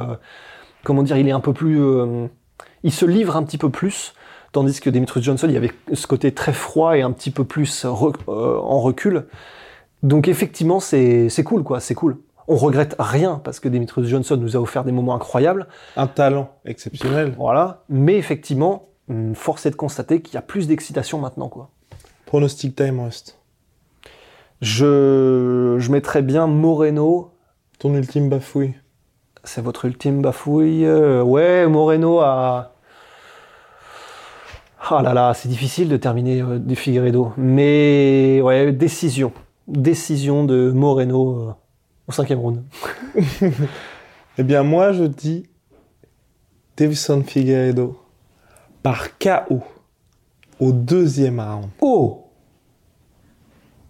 comment 0.83 1.03
dire, 1.03 1.17
il 1.17 1.27
est 1.27 1.31
un 1.31 1.39
peu 1.39 1.51
plus, 1.51 1.81
euh, 1.81 2.27
il 2.83 2.93
se 2.93 3.05
livre 3.05 3.35
un 3.35 3.43
petit 3.43 3.57
peu 3.57 3.69
plus. 3.69 4.13
Tandis 4.51 4.79
que 4.79 4.91
Demetrius 4.91 5.25
Johnson, 5.25 5.47
il 5.49 5.55
y 5.55 5.57
avait 5.57 5.71
ce 5.93 6.05
côté 6.05 6.31
très 6.31 6.53
froid 6.53 6.95
et 6.95 7.01
un 7.01 7.11
petit 7.11 7.31
peu 7.31 7.43
plus 7.43 7.85
en 7.85 8.79
recul. 8.79 9.25
Donc 10.03 10.27
effectivement, 10.27 10.79
c'est 10.79 11.27
c'est 11.27 11.43
cool, 11.43 11.63
quoi, 11.63 11.79
c'est 11.79 11.95
cool. 11.95 12.17
On 12.47 12.55
regrette 12.57 12.95
rien 12.99 13.39
parce 13.43 13.59
que 13.59 13.69
Demetrius 13.69 14.07
Johnson 14.07 14.37
nous 14.37 14.55
a 14.57 14.59
offert 14.59 14.83
des 14.83 14.91
moments 14.91 15.15
incroyables, 15.15 15.67
Un 15.95 16.07
talent 16.07 16.49
exceptionnel. 16.65 17.33
voilà. 17.37 17.83
Mais 17.89 18.15
effectivement, 18.17 18.89
hum, 19.09 19.33
force 19.35 19.65
est 19.65 19.71
de 19.71 19.75
constater 19.75 20.21
qu'il 20.21 20.35
y 20.35 20.37
a 20.37 20.41
plus 20.41 20.67
d'excitation 20.67 21.19
maintenant, 21.19 21.47
quoi. 21.49 21.69
Pronostic 22.25 22.75
time 22.75 22.99
Rust. 22.99 23.39
Je, 24.61 25.75
je 25.79 25.91
mettrais 25.91 26.21
bien 26.21 26.47
Moreno. 26.47 27.31
Ton 27.79 27.93
ultime 27.95 28.29
bafouille. 28.29 28.75
C'est 29.43 29.61
votre 29.61 29.85
ultime 29.85 30.21
bafouille. 30.21 30.85
euh, 30.85 31.21
ouais, 31.21 31.67
Moreno 31.67 32.19
a. 32.19 32.71
Ah 34.89 35.01
là 35.01 35.13
là, 35.13 35.33
c'est 35.33 35.47
difficile 35.49 35.87
de 35.89 35.97
terminer 35.97 36.41
euh, 36.41 36.59
du 36.59 36.75
Figueredo. 36.75 37.33
Mais 37.37 38.41
ouais, 38.41 38.71
décision. 38.73 39.31
Décision 39.67 40.43
de 40.43 40.71
Moreno 40.71 41.39
euh, 41.49 41.53
au 42.07 42.11
cinquième 42.11 42.39
round. 42.39 42.63
Eh 44.39 44.41
bien, 44.41 44.63
moi, 44.63 44.93
je 44.93 45.03
dis 45.03 45.45
Davison 46.75 47.21
Figueiredo 47.21 47.99
par 48.81 49.19
KO 49.19 49.61
au 50.59 50.71
deuxième 50.71 51.39
round. 51.39 51.69
Oh 51.81 52.23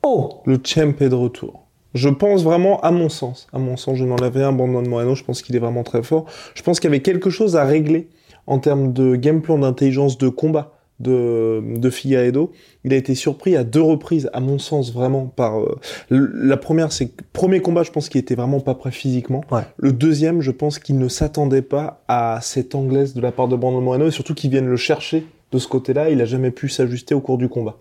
Oh 0.04 0.42
Le 0.46 0.60
champ 0.62 0.94
est 1.00 1.08
de 1.08 1.16
retour. 1.16 1.66
Je 1.94 2.10
pense 2.10 2.44
vraiment, 2.44 2.82
à 2.82 2.92
mon 2.92 3.08
sens, 3.08 3.48
à 3.54 3.60
mon 3.60 3.78
sens, 3.78 3.98
je 3.98 4.04
n'enlève 4.04 4.34
rien 4.36 4.50
à 4.50 4.52
Brandon 4.52 4.82
Moreno, 4.82 5.16
je 5.16 5.24
pense 5.24 5.42
qu'il 5.42 5.56
est 5.56 5.60
vraiment 5.60 5.84
très 5.84 6.04
fort. 6.04 6.26
Je 6.56 6.62
pense 6.62 6.82
qu'il 6.82 6.90
y 6.90 6.92
avait 6.92 7.02
quelque 7.02 7.30
chose 7.30 7.56
à 7.56 7.64
régler 7.64 8.10
en 8.46 8.60
termes 8.60 8.92
de 8.92 9.16
game 9.16 9.42
plan, 9.42 9.58
d'intelligence 9.60 10.18
de 10.18 10.28
combat 10.28 10.74
de, 11.04 11.62
de 11.78 11.90
Figueiredo. 11.90 12.52
Il 12.86 12.94
a 12.94 12.96
été 12.96 13.14
surpris 13.14 13.56
à 13.56 13.64
deux 13.64 13.82
reprises, 13.82 14.30
à 14.34 14.40
mon 14.40 14.58
sens, 14.58 14.92
vraiment, 14.94 15.26
par... 15.28 15.60
euh, 15.60 15.78
la 16.10 16.58
première, 16.58 16.92
c'est 16.92 17.10
que 17.10 17.24
premier 17.34 17.60
combat, 17.60 17.84
je 17.84 17.92
pense 17.92 18.10
qu'il 18.10 18.20
était 18.20 18.36
vraiment 18.36 18.60
pas 18.60 18.74
prêt 18.74 18.92
physiquement. 18.92 19.44
Ouais. 19.52 19.62
Le 19.78 19.92
deuxième, 19.92 20.42
je 20.42 20.52
pense 20.52 20.80
qu'il 20.80 20.98
ne 20.98 21.08
s'attendait 21.08 21.62
pas 21.62 22.04
à 22.08 22.40
cette 22.42 22.74
anglaise 22.74 23.14
de 23.14 23.22
la 23.22 23.32
part 23.32 23.48
de 23.48 23.56
Brandon 23.56 23.82
Moreno, 23.82 24.08
et 24.08 24.12
surtout 24.12 24.34
qu'il 24.34 24.50
vienne 24.50 24.68
le 24.68 24.78
chercher 24.78 25.26
de 25.54 25.60
ce 25.60 25.68
côté-là, 25.68 26.10
il 26.10 26.20
a 26.20 26.26
jamais 26.26 26.50
pu 26.50 26.68
s'ajuster 26.68 27.14
au 27.14 27.22
cours 27.22 27.38
du 27.38 27.48
combat. 27.48 27.78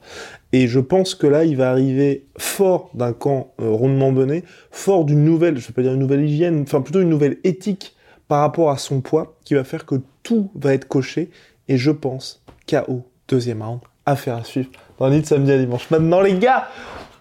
Et 0.53 0.69
je 0.69 0.79
pense 0.79 1.15
que 1.15 1.27
là, 1.27 1.45
il 1.45 1.57
va 1.57 1.71
arriver 1.71 2.27
fort 2.37 2.91
d'un 2.93 3.15
camp 3.15 3.55
euh, 3.61 3.71
rondement 3.71 4.13
mené, 4.13 4.45
fort 4.71 5.07
d'une 5.07 5.25
nouvelle, 5.25 5.57
je 5.57 5.67
vais 5.67 5.73
pas 5.73 5.83
dire 5.83 5.95
une 5.95 6.01
nouvelle 6.01 6.25
hygiène, 6.25 6.61
enfin 6.63 6.83
plutôt 6.83 7.01
une 7.01 7.09
nouvelle 7.09 7.39
éthique 7.45 7.97
par 8.29 8.41
rapport 8.41 8.71
à 8.71 8.77
son 8.77 9.01
poids, 9.01 9.37
qui 9.45 9.55
va 9.55 9.65
faire 9.65 9.87
que 9.87 9.97
tout 10.23 10.51
va 10.55 10.75
être 10.75 10.87
coché. 10.87 11.31
Et 11.69 11.79
je 11.79 11.91
pense, 11.91 12.45
KO, 12.69 13.05
deuxième 13.33 13.63
round, 13.63 13.81
affaire 14.05 14.37
à 14.37 14.45
suivre 14.45 14.69
dans 14.99 15.11
de 15.11 15.25
samedi 15.25 15.51
à 15.51 15.59
dimanche. 15.59 15.91
Maintenant, 15.91 16.21
les 16.21 16.35
gars, 16.35 16.69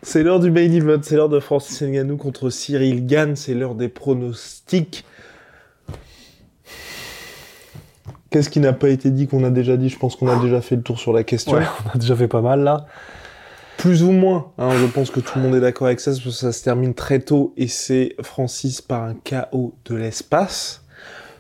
c'est 0.04 0.24
l'heure 0.24 0.40
du 0.40 0.52
main 0.52 0.72
event, 0.72 1.00
c'est 1.02 1.16
l'heure 1.16 1.30
de 1.30 1.40
Francis 1.40 1.82
Ngannou 1.82 2.18
contre 2.18 2.50
Cyril 2.50 3.08
Gann, 3.08 3.36
c'est 3.36 3.54
l'heure 3.54 3.76
des 3.76 3.88
pronostics. 3.88 5.06
Qu'est-ce 8.30 8.50
qui 8.50 8.60
n'a 8.60 8.74
pas 8.74 8.90
été 8.90 9.10
dit 9.10 9.28
qu'on 9.28 9.44
a 9.44 9.50
déjà 9.50 9.78
dit? 9.78 9.90
Je 9.90 9.98
pense 9.98 10.16
qu'on 10.16 10.28
a 10.28 10.42
déjà 10.42 10.62
fait 10.62 10.76
le 10.76 10.84
tour 10.84 11.00
sur 11.00 11.14
la 11.14 11.24
question. 11.24 11.54
Ouais, 11.54 11.66
on 11.86 11.96
a 11.96 11.98
déjà 11.98 12.16
fait 12.16 12.28
pas 12.28 12.42
mal 12.42 12.62
là. 12.62 12.86
Plus 13.78 14.04
ou 14.04 14.12
moins, 14.12 14.52
hein, 14.58 14.72
je 14.78 14.86
pense 14.86 15.10
que 15.10 15.20
tout 15.20 15.40
le 15.40 15.44
monde 15.44 15.56
est 15.56 15.60
d'accord 15.60 15.88
avec 15.88 16.00
ça, 16.00 16.12
parce 16.12 16.24
que 16.24 16.30
ça 16.30 16.52
se 16.52 16.64
termine 16.64 16.94
très 16.94 17.20
tôt 17.20 17.54
et 17.58 17.68
c'est 17.68 18.16
Francis 18.22 18.82
par 18.82 19.04
un 19.04 19.16
KO 19.16 19.74
de 19.86 19.96
l'espace. 19.96 20.84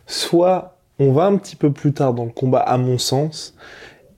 Soit 0.07 0.77
on 0.97 1.11
va 1.11 1.25
un 1.25 1.37
petit 1.37 1.55
peu 1.55 1.71
plus 1.71 1.93
tard 1.93 2.13
dans 2.13 2.25
le 2.25 2.31
combat, 2.31 2.59
à 2.59 2.77
mon 2.77 2.97
sens, 2.97 3.53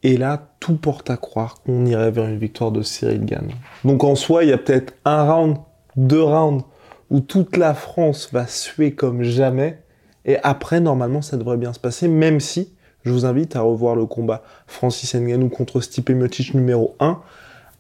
et 0.03 0.17
là 0.17 0.49
tout 0.59 0.75
porte 0.75 1.09
à 1.09 1.17
croire 1.17 1.61
qu'on 1.63 1.85
irait 1.85 2.11
vers 2.11 2.25
une 2.25 2.37
victoire 2.37 2.71
de 2.71 2.81
Cyril 2.81 3.25
Gann. 3.25 3.49
Donc 3.83 4.03
en 4.03 4.15
soi, 4.15 4.43
il 4.43 4.49
y 4.49 4.53
a 4.53 4.57
peut-être 4.57 4.93
un 5.05 5.23
round, 5.23 5.57
deux 5.95 6.21
rounds 6.21 6.65
où 7.09 7.19
toute 7.19 7.57
la 7.57 7.73
France 7.73 8.29
va 8.31 8.47
suer 8.47 8.91
comme 8.91 9.23
jamais, 9.23 9.79
et 10.25 10.37
après 10.43 10.79
normalement 10.79 11.21
ça 11.21 11.37
devrait 11.37 11.57
bien 11.57 11.73
se 11.73 11.79
passer, 11.79 12.07
même 12.07 12.39
si 12.39 12.73
je 13.03 13.11
vous 13.11 13.25
invite 13.25 13.55
à 13.55 13.61
revoir 13.61 13.95
le 13.95 14.05
combat 14.05 14.43
Francis 14.67 15.13
Ngannou 15.15 15.49
contre 15.49 15.81
Stipe 15.81 16.09
Miocic 16.09 16.53
numéro 16.53 16.95
1 16.99 17.19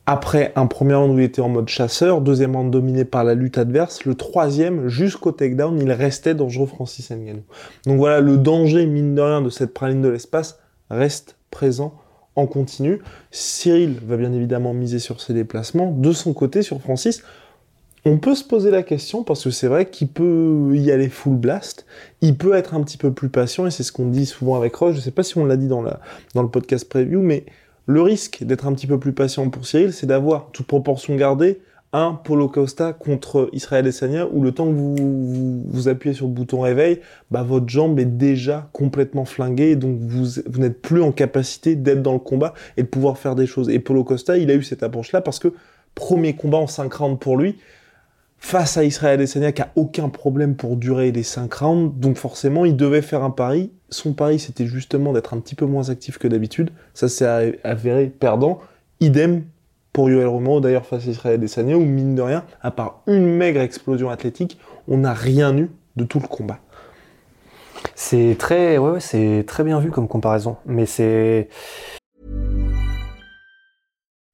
après 0.05 0.51
un 0.57 0.67
premier 0.67 0.95
round 0.95 1.15
où 1.15 1.19
il 1.19 1.23
était 1.23 1.41
en 1.41 1.47
mode 1.47 1.69
chasseur, 1.69 2.19
deuxième 2.19 2.57
round 2.57 2.69
dominé 2.69 3.05
par 3.05 3.23
la 3.23 3.35
lutte 3.35 3.57
adverse, 3.57 4.03
le 4.03 4.15
troisième, 4.15 4.89
jusqu'au 4.89 5.31
takedown, 5.31 5.79
il 5.79 5.91
restait 5.93 6.35
dangereux 6.35 6.67
Francis 6.67 7.09
Ngannou. 7.09 7.43
Donc 7.85 7.97
voilà, 7.97 8.19
le 8.19 8.37
danger, 8.37 8.85
mine 8.85 9.15
de 9.15 9.21
rien, 9.21 9.41
de 9.41 9.49
cette 9.49 9.73
praline 9.73 10.01
de 10.01 10.09
l'espace 10.09 10.59
reste 10.89 11.37
présent 11.51 11.93
en 12.35 12.47
continu. 12.47 13.01
Cyril 13.31 13.99
va 14.05 14.17
bien 14.17 14.33
évidemment 14.33 14.73
miser 14.73 14.99
sur 14.99 15.21
ses 15.21 15.33
déplacements. 15.33 15.91
De 15.91 16.11
son 16.11 16.33
côté, 16.33 16.61
sur 16.61 16.81
Francis, 16.81 17.23
on 18.05 18.17
peut 18.17 18.35
se 18.35 18.43
poser 18.43 18.69
la 18.69 18.83
question 18.83 19.23
parce 19.23 19.43
que 19.43 19.49
c'est 19.49 19.67
vrai 19.67 19.89
qu'il 19.89 20.09
peut 20.09 20.71
y 20.73 20.91
aller 20.91 21.07
full 21.07 21.35
blast, 21.35 21.85
il 22.21 22.37
peut 22.37 22.53
être 22.53 22.73
un 22.73 22.83
petit 22.83 22.97
peu 22.97 23.13
plus 23.13 23.29
patient 23.29 23.65
et 23.65 23.71
c'est 23.71 23.83
ce 23.83 23.91
qu'on 23.91 24.07
dit 24.07 24.25
souvent 24.25 24.55
avec 24.55 24.75
Roche. 24.75 24.95
Je 24.95 24.99
sais 24.99 25.11
pas 25.11 25.23
si 25.23 25.37
on 25.37 25.45
l'a 25.45 25.55
dit 25.55 25.67
dans, 25.67 25.83
dans 26.33 26.41
le 26.41 26.49
podcast 26.49 26.87
preview, 26.89 27.21
mais 27.21 27.45
le 27.85 28.01
risque 28.01 28.43
d'être 28.43 28.65
un 28.65 28.73
petit 28.73 28.87
peu 28.87 28.99
plus 28.99 29.13
patient 29.13 29.49
pour 29.49 29.65
Cyril, 29.65 29.93
c'est 29.93 30.07
d'avoir, 30.07 30.49
toute 30.51 30.67
proportion 30.67 31.15
gardée, 31.15 31.61
un 31.93 32.13
Polo 32.15 32.49
Costa 32.49 32.91
contre 32.91 33.49
Israël 33.53 33.85
Adesanya 33.85 34.27
où 34.31 34.41
le 34.41 34.51
temps 34.51 34.65
que 34.65 34.73
vous, 34.73 35.63
vous, 35.65 35.87
appuyez 35.87 36.15
sur 36.15 36.25
le 36.25 36.33
bouton 36.33 36.61
réveil, 36.61 36.99
bah, 37.29 37.43
votre 37.43 37.69
jambe 37.69 37.99
est 37.99 38.05
déjà 38.05 38.67
complètement 38.73 39.25
flinguée 39.25 39.69
et 39.69 39.75
donc 39.75 39.99
vous, 39.99 40.41
vous 40.47 40.59
n'êtes 40.59 40.81
plus 40.81 41.03
en 41.03 41.11
capacité 41.11 41.75
d'être 41.75 42.01
dans 42.01 42.13
le 42.13 42.19
combat 42.19 42.55
et 42.77 42.81
de 42.81 42.87
pouvoir 42.87 43.19
faire 43.19 43.35
des 43.35 43.45
choses. 43.45 43.69
Et 43.69 43.77
Polo 43.77 44.03
Costa, 44.03 44.37
il 44.37 44.49
a 44.49 44.55
eu 44.55 44.63
cette 44.63 44.81
approche-là 44.81 45.21
parce 45.21 45.37
que 45.37 45.53
premier 45.93 46.35
combat 46.35 46.57
en 46.57 46.67
5 46.67 46.91
rounds 46.91 47.19
pour 47.19 47.37
lui, 47.37 47.57
face 48.39 48.75
à 48.75 48.83
Israël 48.83 49.19
Adesanya 49.19 49.51
qui 49.51 49.61
a 49.61 49.71
aucun 49.75 50.09
problème 50.09 50.55
pour 50.55 50.75
durer 50.75 51.11
les 51.11 51.23
5 51.23 51.53
rounds, 51.53 51.93
donc 51.99 52.17
forcément 52.17 52.65
il 52.65 52.75
devait 52.75 53.03
faire 53.03 53.23
un 53.23 53.29
pari. 53.29 53.71
Son 53.89 54.13
pari 54.13 54.39
c'était 54.39 54.65
justement 54.65 55.13
d'être 55.13 55.35
un 55.35 55.39
petit 55.39 55.55
peu 55.55 55.65
moins 55.65 55.89
actif 55.89 56.17
que 56.17 56.27
d'habitude, 56.27 56.71
ça 56.95 57.07
s'est 57.07 57.59
avéré 57.63 58.07
perdant. 58.07 58.59
Idem 58.99 59.43
pour 59.93 60.09
Yoel 60.09 60.27
Romero 60.27 60.59
d'ailleurs 60.59 60.85
face 60.85 61.07
à 61.07 61.11
Israël 61.11 61.35
Adesanya 61.35 61.77
où 61.77 61.85
mine 61.85 62.15
de 62.15 62.21
rien, 62.21 62.43
à 62.61 62.71
part 62.71 63.01
une 63.07 63.25
maigre 63.25 63.61
explosion 63.61 64.09
athlétique, 64.09 64.59
on 64.87 64.97
n'a 64.97 65.13
rien 65.13 65.55
eu 65.57 65.69
de 65.95 66.03
tout 66.03 66.19
le 66.19 66.27
combat. 66.27 66.59
C'est 67.95 68.35
très, 68.39 68.77
ouais, 68.77 68.91
ouais, 68.91 68.99
c'est 68.99 69.43
très 69.47 69.63
bien 69.63 69.79
vu 69.79 69.91
comme 69.91 70.07
comparaison. 70.07 70.57
Mais 70.65 70.85
c'est, 70.85 71.49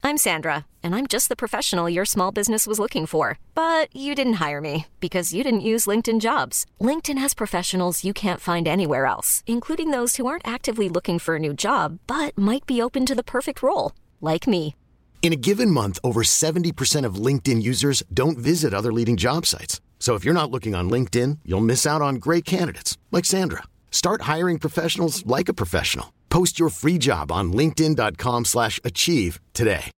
I'm 0.02 0.18
Sandra, 0.18 0.66
and 0.82 0.96
I'm 0.96 1.08
just 1.08 1.28
the 1.28 1.36
professional 1.36 1.90
your 1.90 2.06
small 2.06 2.32
business 2.32 2.66
was 2.66 2.80
looking 2.80 3.06
for. 3.06 3.38
But 3.54 3.94
you 3.94 4.16
didn't 4.16 4.40
hire 4.40 4.62
me 4.62 4.86
because 5.00 5.34
you 5.34 5.44
didn't 5.44 5.70
use 5.74 5.88
LinkedIn 5.88 6.20
jobs. 6.20 6.66
LinkedIn 6.82 7.18
has 7.18 7.34
professionals 7.34 8.04
you 8.04 8.14
can't 8.14 8.40
find 8.40 8.68
anywhere 8.68 9.06
else, 9.06 9.44
including 9.46 9.92
those 9.92 10.16
who 10.16 10.26
aren't 10.26 10.48
actively 10.48 10.90
looking 10.90 11.20
for 11.20 11.36
a 11.36 11.40
new 11.40 11.54
job 11.54 12.00
but 12.08 12.38
might 12.38 12.66
be 12.66 12.82
open 12.82 13.06
to 13.06 13.14
the 13.14 13.24
perfect 13.24 13.62
role, 13.62 13.92
like 14.22 14.48
me. 14.48 14.74
In 15.22 15.32
a 15.32 15.36
given 15.40 15.70
month, 15.70 16.00
over 16.04 16.24
70% 16.24 17.06
of 17.06 17.24
LinkedIn 17.26 17.62
users 17.62 18.02
don't 18.12 18.38
visit 18.38 18.74
other 18.74 18.92
leading 18.92 19.16
job 19.16 19.46
sites. 19.46 19.80
So 20.00 20.16
if 20.16 20.26
you're 20.26 20.34
not 20.34 20.50
looking 20.50 20.74
on 20.74 20.90
LinkedIn, 20.90 21.40
you'll 21.46 21.70
miss 21.74 21.86
out 21.86 22.02
on 22.02 22.16
great 22.16 22.46
candidates 22.46 22.98
like 23.12 23.26
Sandra. 23.26 23.64
Start 23.92 24.22
hiring 24.24 24.58
professionals 24.58 25.24
like 25.28 25.50
a 25.50 25.54
professional. 25.54 26.14
Post 26.30 26.58
your 26.60 26.70
free 26.70 26.98
job 26.98 27.32
on 27.32 27.52
linkedin.com/achieve 27.52 28.46
slash 28.46 28.80
achieve 28.84 29.40
today. 29.54 29.92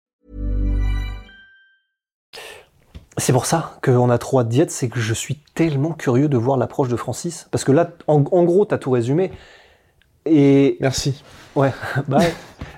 c'est 3.18 3.34
pour 3.34 3.46
ça 3.46 3.78
qu'on 3.84 4.10
a 4.10 4.18
trop 4.18 4.40
hâte 4.40 4.50
d'y 4.50 4.62
être, 4.62 4.72
c'est 4.72 4.90
que 4.90 5.00
je 5.00 5.14
suis 5.14 5.36
tellement 5.54 5.92
curieux 5.92 6.28
de 6.28 6.38
voir 6.38 6.58
l'approche 6.58 6.90
de 6.90 6.96
Francis. 6.96 7.48
Parce 7.52 7.64
que 7.64 7.72
là, 7.72 7.92
en, 8.08 8.24
en 8.32 8.44
gros, 8.44 8.66
t'as 8.66 8.80
tout 8.80 8.92
résumé. 8.92 9.32
Et 10.26 10.78
Merci. 10.82 11.22
Ouais, 11.56 11.72
bah 12.08 12.18
ouais. 12.18 12.34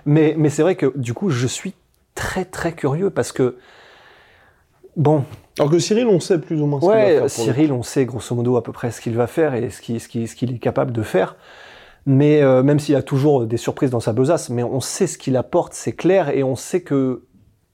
mais, 0.05 0.35
mais 0.37 0.49
c'est 0.49 0.61
vrai 0.61 0.75
que 0.75 0.91
du 0.97 1.13
coup, 1.13 1.29
je 1.29 1.47
suis 1.47 1.73
très 2.15 2.45
très 2.45 2.73
curieux 2.73 3.09
parce 3.09 3.31
que, 3.31 3.57
bon, 4.97 5.23
Alors 5.59 5.71
que 5.71 5.79
Cyril, 5.79 6.07
on 6.07 6.19
sait 6.19 6.39
plus 6.39 6.61
ou 6.61 6.65
moins 6.65 6.79
ce 6.79 6.85
qu'il 6.85 6.91
va 6.93 6.97
ouais, 6.97 7.11
faire 7.13 7.21
pour. 7.21 7.29
Cyril, 7.29 7.71
on 7.71 7.83
sait 7.83 8.05
grosso 8.05 8.35
modo 8.35 8.57
à 8.57 8.63
peu 8.63 8.71
près 8.71 8.91
ce 8.91 9.01
qu'il 9.01 9.15
va 9.15 9.27
faire 9.27 9.53
et 9.55 9.69
ce 9.69 9.81
qu'il 9.81 9.99
ce 9.99 10.07
qu'il- 10.07 10.27
ce 10.27 10.35
qu'il 10.35 10.53
est 10.53 10.59
capable 10.59 10.91
de 10.91 11.01
faire. 11.03 11.35
Mais 12.05 12.41
euh, 12.41 12.63
même 12.63 12.79
s'il 12.79 12.95
a 12.95 13.01
toujours 13.01 13.45
des 13.45 13.57
surprises 13.57 13.91
dans 13.91 14.01
sa 14.01 14.11
besace, 14.13 14.49
mais 14.49 14.63
on 14.63 14.81
sait 14.81 15.07
ce 15.07 15.17
qu'il 15.17 15.37
apporte, 15.37 15.73
c'est 15.73 15.93
clair, 15.93 16.29
et 16.29 16.43
on 16.43 16.55
sait 16.57 16.81
que 16.81 17.23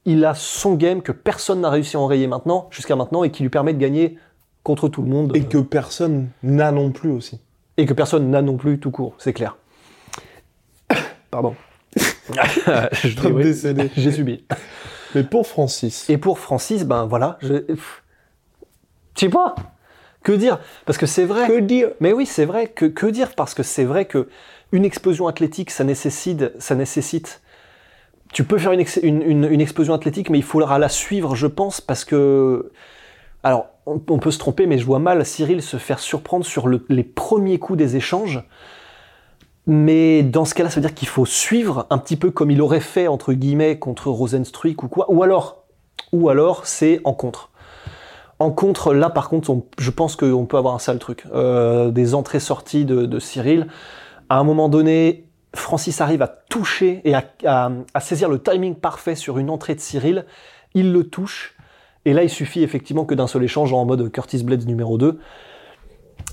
il 0.04 0.24
a 0.24 0.34
son 0.34 0.74
game 0.76 1.02
que 1.02 1.12
personne 1.12 1.60
n'a 1.60 1.68
réussi 1.70 1.96
à 1.96 2.00
enrayer 2.00 2.26
maintenant, 2.28 2.68
jusqu'à 2.70 2.94
maintenant, 2.96 3.24
et 3.24 3.30
qui 3.30 3.42
lui 3.42 3.50
permet 3.50 3.74
de 3.74 3.78
gagner 3.78 4.18
contre 4.62 4.88
tout 4.88 5.02
le 5.02 5.08
monde. 5.08 5.32
Et 5.36 5.42
que 5.44 5.58
personne 5.58 6.28
n'a 6.42 6.70
non 6.70 6.90
plus 6.92 7.10
aussi. 7.10 7.40
et 7.76 7.86
que 7.86 7.92
personne 7.94 8.30
n'a 8.30 8.40
non 8.42 8.56
plus 8.56 8.78
tout 8.78 8.90
court, 8.90 9.14
c'est 9.18 9.32
clair. 9.32 9.56
Pardon. 11.30 11.54
Je 12.92 13.20
de 13.20 13.28
oui, 13.28 13.42
décéder. 13.44 13.90
J'ai 13.96 14.12
subi. 14.12 14.44
Mais 15.14 15.24
pour 15.24 15.46
Francis, 15.46 16.08
Et 16.08 16.18
pour 16.18 16.38
Francis, 16.38 16.84
ben 16.84 17.04
voilà, 17.06 17.38
je. 17.40 17.54
sais 19.14 19.28
pas. 19.28 19.54
Que 20.22 20.32
dire? 20.32 20.60
Parce 20.84 20.98
que 20.98 21.06
c'est 21.06 21.24
vrai. 21.24 21.46
que 21.46 21.60
dire? 21.60 21.90
Mais 22.00 22.12
oui, 22.12 22.26
c'est 22.26 22.44
vrai. 22.44 22.68
Que, 22.68 22.84
que 22.86 23.06
dire? 23.06 23.34
Parce 23.34 23.54
que 23.54 23.62
c'est 23.62 23.84
vrai 23.84 24.04
que 24.04 24.28
une 24.72 24.84
explosion 24.84 25.26
athlétique, 25.26 25.70
ça 25.70 25.82
nécessite, 25.82 26.52
ça 26.60 26.74
nécessite. 26.74 27.40
Tu 28.32 28.44
peux 28.44 28.58
faire 28.58 28.72
une, 28.72 28.80
ex- 28.80 29.00
une, 29.02 29.22
une- 29.22 29.44
une 29.50 29.60
explosion 29.60 29.94
athlétique, 29.94 30.30
mais 30.30 30.38
il 30.38 30.44
faudra 30.44 30.78
la 30.78 30.88
suivre, 30.88 31.34
je 31.34 31.46
pense, 31.46 31.80
parce 31.80 32.04
que. 32.04 32.70
Alors, 33.42 33.68
on, 33.86 34.00
on 34.08 34.18
peut 34.18 34.30
se 34.30 34.38
tromper, 34.38 34.66
mais 34.66 34.76
je 34.78 34.84
vois 34.84 34.98
mal 34.98 35.24
Cyril 35.24 35.62
se 35.62 35.78
faire 35.78 35.98
surprendre 35.98 36.44
sur 36.44 36.68
le- 36.68 36.84
les 36.90 37.02
premiers 37.04 37.58
coups 37.58 37.78
des 37.78 37.96
échanges. 37.96 38.42
Mais 39.72 40.24
dans 40.24 40.44
ce 40.44 40.52
cas-là, 40.54 40.68
ça 40.68 40.80
veut 40.80 40.80
dire 40.84 40.94
qu'il 40.96 41.06
faut 41.06 41.24
suivre 41.24 41.86
un 41.90 41.98
petit 41.98 42.16
peu 42.16 42.32
comme 42.32 42.50
il 42.50 42.60
aurait 42.60 42.80
fait, 42.80 43.06
entre 43.06 43.32
guillemets, 43.32 43.78
contre 43.78 44.08
Rosenstruik 44.10 44.82
ou 44.82 44.88
quoi. 44.88 45.06
Ou 45.12 45.22
alors, 46.28 46.66
c'est 46.66 47.00
en 47.04 47.12
contre. 47.12 47.50
En 48.40 48.50
contre, 48.50 48.92
là 48.92 49.10
par 49.10 49.28
contre, 49.28 49.48
on- 49.50 49.64
je 49.78 49.90
pense 49.92 50.16
qu'on 50.16 50.44
peut 50.44 50.56
avoir 50.56 50.74
un 50.74 50.80
sale 50.80 50.98
truc. 50.98 51.24
Euh, 51.32 51.92
des 51.92 52.16
entrées-sorties 52.16 52.84
de, 52.84 53.18
Cyril. 53.20 53.68
À 54.28 54.40
un 54.40 54.42
moment 54.44 54.68
donné, 54.68 55.28
Francis 55.54 56.00
arrive 56.00 56.22
à 56.22 56.26
toucher 56.26 57.00
et 57.04 57.14
à, 57.14 57.22
à- 57.44 57.70
à 57.94 58.00
saisir 58.00 58.28
le 58.28 58.42
timing 58.42 58.74
parfait 58.74 59.14
sur 59.14 59.38
une 59.38 59.50
entrée 59.50 59.76
de 59.76 59.80
Cyril. 59.80 60.26
Il 60.74 60.92
le 60.92 61.04
touche. 61.04 61.54
Et 62.06 62.12
là, 62.12 62.24
il 62.24 62.30
suffit 62.30 62.64
effectivement 62.64 63.04
que 63.04 63.14
d'un 63.14 63.28
seul 63.28 63.44
échange 63.44 63.72
en 63.72 63.84
mode 63.84 64.10
Curtis 64.10 64.42
Blades 64.42 64.66
numéro 64.66 64.98
2. 64.98 65.20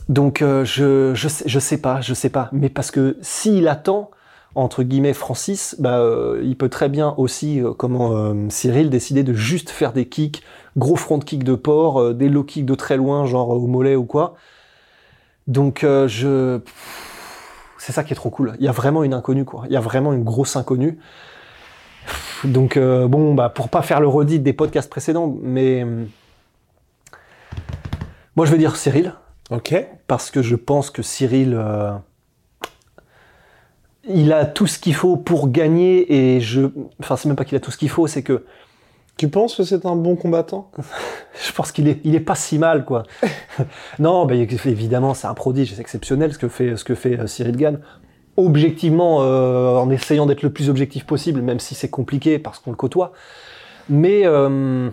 Donc 0.09 0.41
euh, 0.41 0.63
je, 0.63 1.13
je, 1.15 1.27
sais, 1.27 1.43
je 1.47 1.59
sais 1.59 1.79
pas, 1.79 2.01
je 2.01 2.13
sais 2.13 2.29
pas. 2.29 2.49
Mais 2.53 2.69
parce 2.69 2.91
que 2.91 3.17
s'il 3.21 3.67
attend, 3.67 4.11
entre 4.55 4.83
guillemets, 4.83 5.13
Francis, 5.13 5.75
bah, 5.79 5.99
euh, 5.99 6.41
il 6.43 6.57
peut 6.57 6.69
très 6.69 6.89
bien 6.89 7.13
aussi, 7.17 7.61
euh, 7.61 7.73
comment 7.73 8.15
euh, 8.15 8.33
Cyril, 8.49 8.89
décider 8.89 9.23
de 9.23 9.33
juste 9.33 9.69
faire 9.69 9.93
des 9.93 10.07
kicks, 10.07 10.43
gros 10.77 10.95
front 10.95 11.19
kick 11.19 11.43
de 11.43 11.55
port, 11.55 12.01
euh, 12.01 12.13
des 12.13 12.29
low 12.29 12.43
kicks 12.43 12.65
de 12.65 12.75
très 12.75 12.97
loin, 12.97 13.25
genre 13.25 13.49
au 13.49 13.67
mollet 13.67 13.95
ou 13.95 14.05
quoi. 14.05 14.35
Donc 15.47 15.83
euh, 15.83 16.07
je... 16.07 16.59
C'est 17.77 17.91
ça 17.91 18.03
qui 18.03 18.13
est 18.13 18.15
trop 18.15 18.29
cool. 18.29 18.55
Il 18.59 18.65
y 18.65 18.69
a 18.69 18.71
vraiment 18.71 19.03
une 19.03 19.13
inconnue, 19.13 19.45
quoi. 19.45 19.63
Il 19.67 19.73
y 19.73 19.77
a 19.77 19.81
vraiment 19.81 20.11
une 20.13 20.23
grosse 20.23 20.55
inconnue. 20.55 20.97
Donc 22.43 22.77
euh, 22.77 23.07
bon, 23.07 23.33
bah, 23.33 23.49
pour 23.49 23.69
pas 23.69 23.81
faire 23.81 23.99
le 23.99 24.07
redit 24.07 24.39
des 24.39 24.53
podcasts 24.53 24.89
précédents, 24.89 25.35
mais... 25.41 25.83
euh, 25.83 26.05
Moi 28.35 28.45
je 28.45 28.51
vais 28.51 28.57
dire 28.57 28.75
Cyril 28.75 29.13
Ok. 29.49 29.73
parce 30.07 30.29
que 30.29 30.41
je 30.41 30.55
pense 30.55 30.89
que 30.89 31.01
Cyril, 31.01 31.53
euh, 31.55 31.93
il 34.09 34.33
a 34.33 34.45
tout 34.45 34.67
ce 34.67 34.79
qu'il 34.79 34.93
faut 34.93 35.15
pour 35.17 35.49
gagner 35.49 36.35
et 36.35 36.41
je, 36.41 36.67
enfin 36.99 37.15
c'est 37.15 37.27
même 37.29 37.35
pas 37.35 37.45
qu'il 37.45 37.55
a 37.57 37.59
tout 37.59 37.71
ce 37.71 37.77
qu'il 37.77 37.89
faut, 37.89 38.07
c'est 38.07 38.23
que 38.23 38.43
Tu 39.17 39.29
penses 39.29 39.55
que 39.55 39.63
c'est 39.63 39.85
un 39.85 39.95
bon 39.95 40.15
combattant? 40.15 40.71
Je 41.47 41.51
pense 41.51 41.71
qu'il 41.71 41.87
est, 41.87 41.99
il 42.03 42.13
est 42.15 42.19
pas 42.19 42.35
si 42.35 42.59
mal 42.59 42.85
quoi. 42.85 43.03
non, 43.99 44.25
bah, 44.25 44.35
évidemment 44.35 45.13
c'est 45.13 45.27
un 45.27 45.33
prodige, 45.33 45.73
c'est 45.73 45.81
exceptionnel 45.81 46.33
ce 46.33 46.37
que 46.37 46.47
fait, 46.49 46.75
ce 46.77 46.83
que 46.83 46.95
fait 46.95 47.19
euh, 47.19 47.27
Cyril 47.27 47.57
Gann. 47.57 47.79
Objectivement, 48.37 49.23
euh, 49.23 49.77
en 49.77 49.89
essayant 49.89 50.27
d'être 50.27 50.43
le 50.43 50.51
plus 50.51 50.69
objectif 50.69 51.05
possible, 51.05 51.41
même 51.41 51.59
si 51.59 51.73
c'est 51.73 51.89
compliqué 51.89 52.37
parce 52.37 52.59
qu'on 52.59 52.69
le 52.71 52.77
côtoie. 52.77 53.11
Mais 53.89 54.21
euh, 54.25 54.91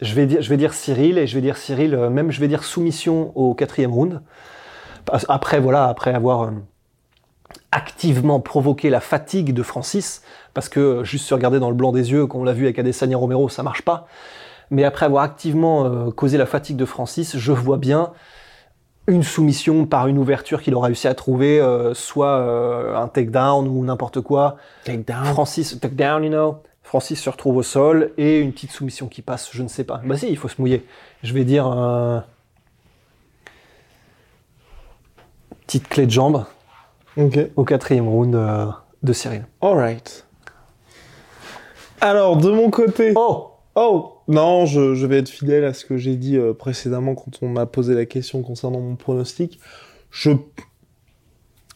je 0.00 0.14
vais 0.14 0.26
dire, 0.26 0.42
je 0.42 0.48
vais 0.48 0.56
dire 0.56 0.74
Cyril 0.74 1.18
et 1.18 1.26
je 1.26 1.34
vais 1.34 1.40
dire 1.40 1.56
Cyril, 1.56 1.94
euh, 1.94 2.10
même 2.10 2.30
je 2.30 2.40
vais 2.40 2.48
dire 2.48 2.64
soumission 2.64 3.32
au 3.36 3.54
quatrième 3.54 3.92
round. 3.92 4.22
Après 5.28 5.60
voilà, 5.60 5.86
après 5.86 6.14
avoir 6.14 6.42
euh, 6.42 6.50
activement 7.72 8.40
provoqué 8.40 8.90
la 8.90 9.00
fatigue 9.00 9.52
de 9.52 9.62
Francis, 9.62 10.22
parce 10.54 10.68
que 10.68 10.80
euh, 10.80 11.04
juste 11.04 11.26
se 11.26 11.34
regarder 11.34 11.58
dans 11.58 11.70
le 11.70 11.76
blanc 11.76 11.92
des 11.92 12.12
yeux, 12.12 12.26
qu'on 12.26 12.44
l'a 12.44 12.52
vu 12.52 12.64
avec 12.64 12.78
Adesanya 12.78 13.16
Romero, 13.16 13.48
ça 13.48 13.62
marche 13.62 13.82
pas. 13.82 14.06
Mais 14.70 14.84
après 14.84 15.06
avoir 15.06 15.24
activement 15.24 15.84
euh, 15.84 16.10
causé 16.10 16.38
la 16.38 16.46
fatigue 16.46 16.76
de 16.76 16.84
Francis, 16.84 17.36
je 17.36 17.52
vois 17.52 17.76
bien 17.76 18.12
une 19.08 19.22
soumission 19.24 19.86
par 19.86 20.06
une 20.06 20.18
ouverture 20.18 20.62
qu'il 20.62 20.74
aura 20.74 20.86
réussi 20.86 21.08
à 21.08 21.14
trouver, 21.14 21.60
euh, 21.60 21.94
soit 21.94 22.38
euh, 22.38 22.96
un 22.96 23.08
takedown 23.08 23.66
ou 23.66 23.84
n'importe 23.84 24.20
quoi. 24.20 24.56
Takedown. 24.84 25.24
Francis, 25.24 25.78
takedown, 25.80 26.22
you 26.22 26.30
know. 26.30 26.62
Francis 26.90 27.20
se 27.22 27.30
retrouve 27.30 27.56
au 27.58 27.62
sol 27.62 28.10
et 28.18 28.40
une 28.40 28.52
petite 28.52 28.72
soumission 28.72 29.06
qui 29.06 29.22
passe, 29.22 29.50
je 29.52 29.62
ne 29.62 29.68
sais 29.68 29.84
pas. 29.84 30.00
Bah 30.04 30.16
si, 30.16 30.28
il 30.28 30.36
faut 30.36 30.48
se 30.48 30.60
mouiller. 30.60 30.84
Je 31.22 31.32
vais 31.32 31.44
dire 31.44 31.64
un... 31.64 32.24
petite 35.68 35.86
clé 35.88 36.06
de 36.06 36.10
jambe 36.10 36.46
Ok. 37.16 37.38
au 37.54 37.62
quatrième 37.64 38.08
round 38.08 38.34
euh, 38.34 38.66
de 39.04 39.12
Cyril. 39.12 39.46
Alright. 39.60 40.26
Alors, 42.00 42.36
de 42.38 42.50
mon 42.50 42.70
côté. 42.70 43.12
Oh 43.14 43.52
Oh 43.76 44.16
Non, 44.26 44.66
je, 44.66 44.96
je 44.96 45.06
vais 45.06 45.18
être 45.18 45.28
fidèle 45.28 45.64
à 45.64 45.74
ce 45.74 45.84
que 45.84 45.96
j'ai 45.96 46.16
dit 46.16 46.36
euh, 46.36 46.54
précédemment 46.54 47.14
quand 47.14 47.38
on 47.40 47.48
m'a 47.48 47.66
posé 47.66 47.94
la 47.94 48.04
question 48.04 48.42
concernant 48.42 48.80
mon 48.80 48.96
pronostic. 48.96 49.60
Je, 50.10 50.32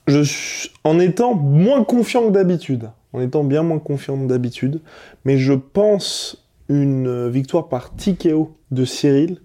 je 0.09 0.23
suis- 0.23 0.73
en 0.83 0.99
étant 0.99 1.35
moins 1.35 1.85
confiant 1.85 2.27
que 2.27 2.31
d'habitude, 2.33 2.91
en 3.15 3.21
étant 3.21 3.45
bien 3.45 3.63
moins 3.63 3.79
confiant 3.79 4.17
d'habitude, 4.19 4.81
mais 5.25 5.39
je 5.39 5.55
pense 5.55 6.45
une 6.69 7.29
victoire 7.29 7.69
par 7.69 7.95
TKO 7.95 8.57
de 8.71 8.85
Cyril 8.85 9.41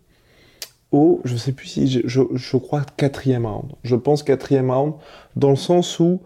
au, 0.91 1.21
je 1.23 1.35
sais 1.37 1.51
plus 1.51 1.67
si, 1.67 2.01
je, 2.03 2.57
crois 2.57 2.81
quatrième 2.97 3.45
round. 3.45 3.73
Je 3.83 3.95
pense 3.95 4.23
quatrième 4.23 4.71
round 4.71 4.93
dans 5.35 5.51
le 5.51 5.55
sens 5.55 5.99
où 5.99 6.21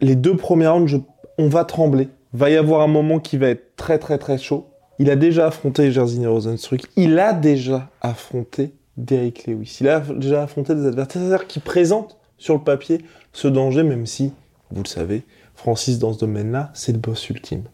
les 0.00 0.16
deux 0.16 0.36
premiers 0.36 0.66
rounds, 0.66 1.00
on 1.38 1.48
va 1.48 1.64
trembler. 1.64 2.08
Va 2.32 2.50
y 2.50 2.56
avoir 2.56 2.80
un 2.80 2.88
moment 2.88 3.20
qui 3.20 3.36
va 3.36 3.48
être 3.48 3.76
très 3.76 3.98
très 3.98 4.18
très 4.18 4.38
chaud. 4.38 4.66
Il 4.98 5.10
a 5.10 5.16
déjà 5.16 5.46
affronté 5.46 5.92
Jairzinho 5.92 6.32
Rosenstruck. 6.32 6.82
Il 6.96 7.18
a 7.18 7.32
déjà 7.32 7.90
affronté 8.00 8.72
Derrick 8.96 9.46
Lewis. 9.46 9.78
Il 9.80 9.88
a 9.88 10.00
déjà 10.00 10.42
affronté 10.42 10.74
des 10.74 10.86
adversaires 10.86 11.46
qui 11.46 11.60
présentent 11.60 12.18
sur 12.38 12.54
le 12.54 12.60
papier 12.60 12.98
ce 13.32 13.46
danger, 13.46 13.84
même 13.84 14.06
si, 14.06 14.32
vous 14.70 14.82
le 14.82 14.88
savez, 14.88 15.24
Francis 15.54 15.98
dans 15.98 16.12
ce 16.12 16.18
domaine-là, 16.18 16.70
c'est 16.74 16.92
le 16.92 16.98
boss 16.98 17.28
ultime. 17.30 17.64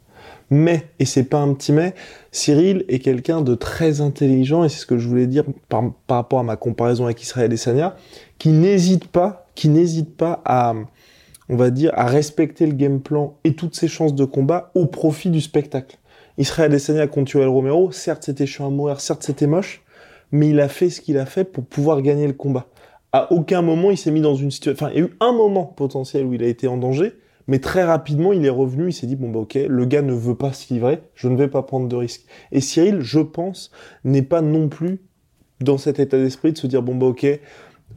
Mais, 0.50 0.86
et 0.98 1.04
c'est 1.04 1.24
pas 1.24 1.38
un 1.38 1.52
petit 1.52 1.72
mais, 1.72 1.94
Cyril 2.32 2.84
est 2.88 3.00
quelqu'un 3.00 3.42
de 3.42 3.54
très 3.54 4.00
intelligent, 4.00 4.64
et 4.64 4.68
c'est 4.68 4.78
ce 4.78 4.86
que 4.86 4.98
je 4.98 5.06
voulais 5.06 5.26
dire 5.26 5.44
par, 5.68 5.92
par 6.06 6.16
rapport 6.18 6.38
à 6.38 6.42
ma 6.42 6.56
comparaison 6.56 7.04
avec 7.04 7.22
Israël 7.22 7.52
et 7.52 7.56
Sanya, 7.56 7.96
qui 8.38 8.50
n'hésite 8.50 9.08
pas, 9.08 9.46
qui 9.54 9.68
n'hésite 9.68 10.16
pas 10.16 10.40
à, 10.44 10.74
on 11.48 11.56
va 11.56 11.70
dire, 11.70 11.92
à 11.94 12.06
respecter 12.06 12.66
le 12.66 12.72
game 12.72 13.00
plan 13.00 13.36
et 13.44 13.54
toutes 13.54 13.74
ses 13.74 13.88
chances 13.88 14.14
de 14.14 14.24
combat 14.24 14.70
au 14.74 14.86
profit 14.86 15.30
du 15.30 15.40
spectacle. 15.40 15.98
Israël 16.38 16.72
Adesanya 16.72 17.08
contre 17.08 17.36
Yoel 17.36 17.48
Romero, 17.48 17.90
certes 17.92 18.22
c'était 18.24 18.46
chiant 18.46 18.68
à 18.68 18.70
mourir, 18.70 19.00
certes 19.00 19.24
c'était 19.24 19.46
moche, 19.46 19.82
mais 20.30 20.48
il 20.48 20.60
a 20.60 20.68
fait 20.68 20.88
ce 20.88 21.00
qu'il 21.00 21.18
a 21.18 21.26
fait 21.26 21.44
pour 21.44 21.64
pouvoir 21.64 22.00
gagner 22.00 22.26
le 22.26 22.32
combat. 22.32 22.66
À 23.12 23.32
aucun 23.32 23.60
moment 23.60 23.90
il 23.90 23.98
s'est 23.98 24.10
mis 24.10 24.20
dans 24.20 24.34
une 24.34 24.50
situation... 24.50 24.86
Enfin, 24.86 24.94
il 24.94 25.00
y 25.00 25.02
a 25.02 25.06
eu 25.06 25.16
un 25.20 25.32
moment 25.32 25.64
potentiel 25.64 26.24
où 26.24 26.34
il 26.34 26.42
a 26.42 26.46
été 26.46 26.68
en 26.68 26.76
danger, 26.76 27.12
mais 27.48 27.58
très 27.58 27.82
rapidement 27.82 28.32
il 28.32 28.46
est 28.46 28.50
revenu, 28.50 28.90
il 28.90 28.92
s'est 28.92 29.06
dit, 29.08 29.16
bon 29.16 29.30
bah 29.30 29.40
ok, 29.40 29.58
le 29.68 29.84
gars 29.84 30.02
ne 30.02 30.12
veut 30.12 30.36
pas 30.36 30.52
se 30.52 30.72
livrer, 30.72 31.00
je 31.14 31.28
ne 31.28 31.36
vais 31.36 31.48
pas 31.48 31.62
prendre 31.62 31.88
de 31.88 31.96
risques. 31.96 32.24
Et 32.52 32.60
Cyril, 32.60 33.00
je 33.00 33.18
pense, 33.18 33.72
n'est 34.04 34.22
pas 34.22 34.42
non 34.42 34.68
plus 34.68 35.00
dans 35.60 35.78
cet 35.78 35.98
état 35.98 36.16
d'esprit 36.16 36.52
de 36.52 36.58
se 36.58 36.68
dire, 36.68 36.82
bon 36.82 36.94
bah 36.94 37.06
ok, 37.06 37.26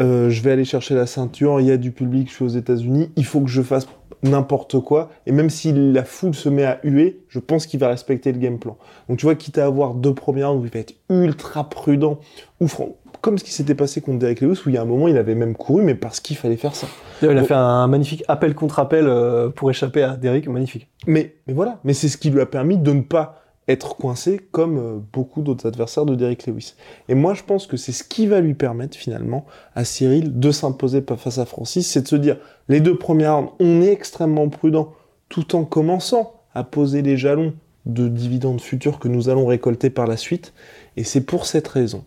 euh, 0.01 0.29
je 0.29 0.41
vais 0.41 0.51
aller 0.51 0.65
chercher 0.65 0.95
la 0.95 1.05
ceinture, 1.05 1.59
il 1.59 1.67
y 1.67 1.71
a 1.71 1.77
du 1.77 1.91
public, 1.91 2.29
je 2.29 2.33
suis 2.33 2.45
aux 2.45 2.47
États-Unis, 2.47 3.11
il 3.17 3.25
faut 3.25 3.41
que 3.41 3.49
je 3.49 3.61
fasse 3.61 3.87
n'importe 4.23 4.79
quoi. 4.79 5.09
Et 5.25 5.31
même 5.31 5.49
si 5.49 5.73
la 5.73 6.03
foule 6.03 6.33
se 6.33 6.47
met 6.47 6.63
à 6.63 6.79
huer, 6.83 7.21
je 7.27 7.39
pense 7.39 7.65
qu'il 7.65 7.79
va 7.79 7.87
respecter 7.89 8.31
le 8.31 8.37
game 8.37 8.59
plan. 8.59 8.77
Donc 9.09 9.17
tu 9.17 9.25
vois, 9.25 9.35
quitte 9.35 9.57
à 9.57 9.65
avoir 9.65 9.95
deux 9.95 10.13
premières 10.13 10.55
où 10.55 10.63
il 10.63 10.71
va 10.71 10.79
être 10.79 10.93
ultra 11.09 11.69
prudent, 11.69 12.19
ou 12.59 12.67
fran- 12.67 12.95
comme 13.21 13.37
ce 13.37 13.43
qui 13.43 13.51
s'était 13.51 13.75
passé 13.75 14.01
contre 14.01 14.19
Derek 14.19 14.41
Lewis, 14.41 14.59
où 14.65 14.69
il 14.69 14.75
y 14.75 14.77
a 14.77 14.81
un 14.81 14.85
moment 14.85 15.07
il 15.07 15.17
avait 15.17 15.35
même 15.35 15.55
couru, 15.55 15.83
mais 15.83 15.95
parce 15.95 16.19
qu'il 16.19 16.35
fallait 16.37 16.57
faire 16.57 16.75
ça. 16.75 16.87
Il 17.21 17.29
a 17.29 17.33
Bon. 17.35 17.43
fait 17.45 17.53
un 17.53 17.87
magnifique 17.87 18.23
appel 18.27 18.55
contre 18.55 18.79
appel 18.79 19.05
euh, 19.07 19.49
pour 19.49 19.69
échapper 19.69 20.01
à 20.03 20.17
Derrick, 20.17 20.47
magnifique. 20.47 20.87
Mais, 21.07 21.35
mais 21.47 21.53
voilà, 21.53 21.79
mais 21.83 21.93
c'est 21.93 22.09
ce 22.09 22.17
qui 22.17 22.29
lui 22.31 22.41
a 22.41 22.45
permis 22.45 22.77
de 22.77 22.91
ne 22.91 23.01
pas 23.01 23.37
être 23.67 23.95
coincé 23.95 24.41
comme 24.51 24.77
euh, 24.79 24.97
beaucoup 25.13 25.41
d'autres 25.43 25.67
adversaires 25.67 26.05
de 26.05 26.15
Derrick 26.15 26.47
Lewis. 26.47 26.73
Et 27.09 27.15
moi, 27.15 27.35
je 27.35 27.43
pense 27.43 27.67
que 27.67 27.77
c'est 27.77 27.91
ce 27.91 28.03
qui 28.03 28.25
va 28.25 28.39
lui 28.41 28.55
permettre 28.55 28.97
finalement 28.97 29.45
à 29.75 29.85
Cyril 29.85 30.39
de 30.39 30.51
s'imposer 30.51 31.03
face 31.17 31.37
à 31.37 31.45
Francis, 31.45 31.87
c'est 31.89 32.01
de 32.01 32.07
se 32.07 32.15
dire 32.15 32.37
les 32.69 32.79
deux 32.81 32.97
premières 32.97 33.35
rounds, 33.37 33.51
on 33.59 33.81
est 33.81 33.91
extrêmement 33.91 34.49
prudent, 34.49 34.93
tout 35.29 35.55
en 35.55 35.63
commençant 35.63 36.33
à 36.55 36.63
poser 36.63 37.01
les 37.03 37.17
jalons 37.17 37.53
de 37.85 38.07
dividendes 38.07 38.61
futurs 38.61 38.99
que 38.99 39.07
nous 39.07 39.29
allons 39.29 39.45
récolter 39.45 39.89
par 39.89 40.05
la 40.07 40.17
suite. 40.17 40.53
Et 40.97 41.03
c'est 41.03 41.21
pour 41.21 41.45
cette 41.45 41.67
raison 41.67 42.03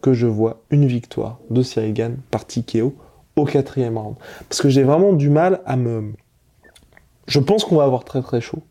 que 0.00 0.12
je 0.14 0.26
vois 0.26 0.62
une 0.70 0.86
victoire 0.86 1.38
de 1.50 1.62
Cyril 1.62 1.94
Gann 1.94 2.16
par 2.30 2.46
TKO 2.46 2.94
au 3.36 3.44
quatrième 3.44 3.98
round. 3.98 4.16
Parce 4.48 4.60
que 4.60 4.68
j'ai 4.68 4.82
vraiment 4.82 5.12
du 5.12 5.30
mal 5.30 5.60
à 5.66 5.76
me... 5.76 6.12
Je 7.26 7.38
pense 7.38 7.64
qu'on 7.64 7.76
va 7.76 7.84
avoir 7.84 8.04
très 8.04 8.22
très 8.22 8.40
chaud. 8.40 8.62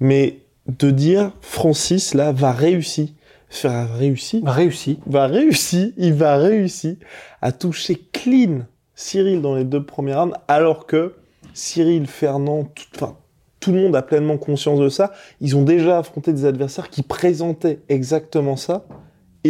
Mais 0.00 0.40
de 0.66 0.90
dire 0.90 1.32
Francis 1.40 2.14
là 2.14 2.32
va 2.32 2.52
réussir, 2.52 3.08
faire 3.48 3.96
réussir, 3.96 4.42
Réussi. 4.44 4.98
va 5.06 5.26
réussir, 5.26 5.92
il 5.96 6.12
va 6.12 6.36
réussir 6.36 6.96
à 7.40 7.52
toucher 7.52 7.96
clean 8.12 8.66
Cyril 8.94 9.42
dans 9.42 9.54
les 9.54 9.64
deux 9.64 9.84
premières 9.84 10.20
rounds, 10.20 10.36
alors 10.48 10.86
que 10.86 11.14
Cyril, 11.54 12.06
Fernand, 12.06 12.64
tout, 12.64 12.84
enfin, 12.94 13.16
tout 13.60 13.72
le 13.72 13.80
monde 13.80 13.94
a 13.94 14.02
pleinement 14.02 14.38
conscience 14.38 14.80
de 14.80 14.88
ça. 14.88 15.12
Ils 15.40 15.56
ont 15.56 15.62
déjà 15.62 15.98
affronté 15.98 16.32
des 16.32 16.44
adversaires 16.44 16.90
qui 16.90 17.02
présentaient 17.02 17.80
exactement 17.88 18.56
ça, 18.56 18.86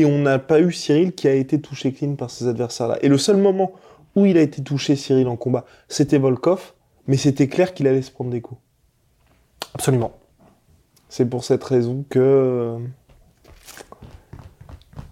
et 0.00 0.04
on 0.04 0.18
n'a 0.18 0.38
pas 0.38 0.60
eu 0.60 0.72
Cyril 0.72 1.12
qui 1.14 1.28
a 1.28 1.32
été 1.34 1.60
touché 1.60 1.92
clean 1.92 2.14
par 2.16 2.30
ces 2.30 2.46
adversaires-là. 2.48 2.98
Et 3.02 3.08
le 3.08 3.18
seul 3.18 3.36
moment 3.36 3.72
où 4.14 4.26
il 4.26 4.36
a 4.36 4.40
été 4.42 4.62
touché 4.62 4.96
Cyril 4.96 5.28
en 5.28 5.36
combat, 5.36 5.64
c'était 5.88 6.18
Volkov, 6.18 6.72
mais 7.06 7.16
c'était 7.16 7.48
clair 7.48 7.74
qu'il 7.74 7.86
allait 7.86 8.02
se 8.02 8.10
prendre 8.10 8.30
des 8.30 8.40
coups. 8.40 8.60
Absolument. 9.74 10.12
C'est 11.08 11.28
pour 11.28 11.44
cette 11.44 11.62
raison 11.64 12.04
que 12.10 12.76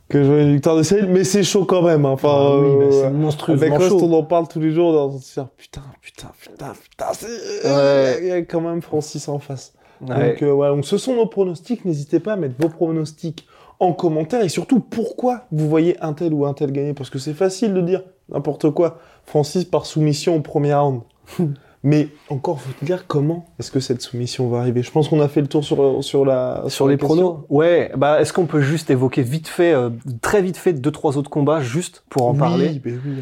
que 0.09 0.23
je 0.23 0.31
une 0.33 0.53
victoire 0.53 0.77
de 0.77 0.83
Cyril, 0.83 1.07
mais 1.09 1.25
c'est 1.25 1.43
chaud 1.43 1.65
quand 1.65 1.83
même. 1.83 2.05
hein. 2.05 2.11
Enfin, 2.11 2.29
Ah 2.31 2.59
oui, 2.59 2.69
bah, 2.79 2.85
c'est 2.91 3.05
euh, 3.07 3.11
monstrueusement 3.11 3.67
avec 3.67 3.79
Rust, 3.79 3.93
on 4.03 4.13
en 4.13 4.23
parle 4.23 4.47
tous 4.49 4.61
les 4.61 4.71
jours, 4.71 4.95
on 4.95 5.19
se 5.19 5.41
dit 5.41 5.47
putain, 5.57 5.83
putain, 6.01 6.31
putain, 6.41 6.73
putain, 6.75 7.07
c'est- 7.15 7.67
Ouais. 7.69 8.19
il 8.21 8.29
y 8.29 8.33
a 8.33 8.43
quand 8.43 8.61
même 8.61 8.83
Francis 8.83 9.27
en 9.29 9.39
face. 9.39 9.73
Ouais. 10.01 10.33
Donc, 10.33 10.43
euh, 10.43 10.53
voilà, 10.53 10.75
donc 10.75 10.85
ce 10.85 10.99
sont 10.99 11.15
nos 11.17 11.27
pronostics. 11.27 11.85
N'hésitez 11.85 12.21
pas 12.21 12.35
à 12.35 12.37
mettre 12.37 12.55
vos 12.59 12.69
pronostics 12.69 13.47
en 13.85 13.93
commentaire 13.93 14.43
et 14.43 14.49
surtout 14.49 14.81
pourquoi 14.81 15.47
vous 15.53 15.69
voyez 15.69 15.97
un 16.03 16.13
tel 16.13 16.33
ou 16.35 16.45
un 16.47 16.55
tel 16.55 16.73
gagner? 16.73 16.95
Parce 16.95 17.11
que 17.11 17.19
c'est 17.19 17.35
facile 17.35 17.75
de 17.75 17.81
dire 17.81 18.03
n'importe 18.31 18.71
quoi. 18.71 18.99
Francis 19.25 19.65
par 19.65 19.87
soumission 19.87 20.37
au 20.37 20.41
premier 20.41 20.75
round. 20.75 21.01
Mais 21.87 22.09
encore 22.31 22.63
faut 22.63 22.73
dire 22.83 23.07
comment 23.07 23.45
est-ce 23.61 23.71
que 23.71 23.79
cette 23.79 24.01
soumission 24.01 24.49
va 24.49 24.61
arriver? 24.61 24.83
Je 24.83 24.91
pense 24.91 25.09
qu'on 25.11 25.21
a 25.21 25.29
fait 25.29 25.43
le 25.43 25.49
tour 25.49 25.63
sur, 25.63 26.03
sur 26.03 26.25
la 26.25 26.65
Sur 26.69 26.89
les 26.89 26.97
pronos, 26.97 27.41
ouais. 27.51 27.93
Bah, 27.95 28.23
est-ce 28.23 28.33
qu'on 28.33 28.47
peut 28.47 28.63
juste 28.63 28.89
évoquer 28.91 29.21
vite 29.21 29.49
fait, 29.49 29.75
euh, 29.75 29.91
très 30.23 30.41
vite 30.41 30.57
fait, 30.57 30.73
deux 30.73 30.91
trois 30.91 31.19
autres 31.19 31.29
combats 31.29 31.61
juste 31.61 32.03
pour 32.09 32.27
en 32.27 32.33
Oui, 32.33 32.39
parler? 32.39 32.81
ben 32.83 32.99
oui. 33.05 33.17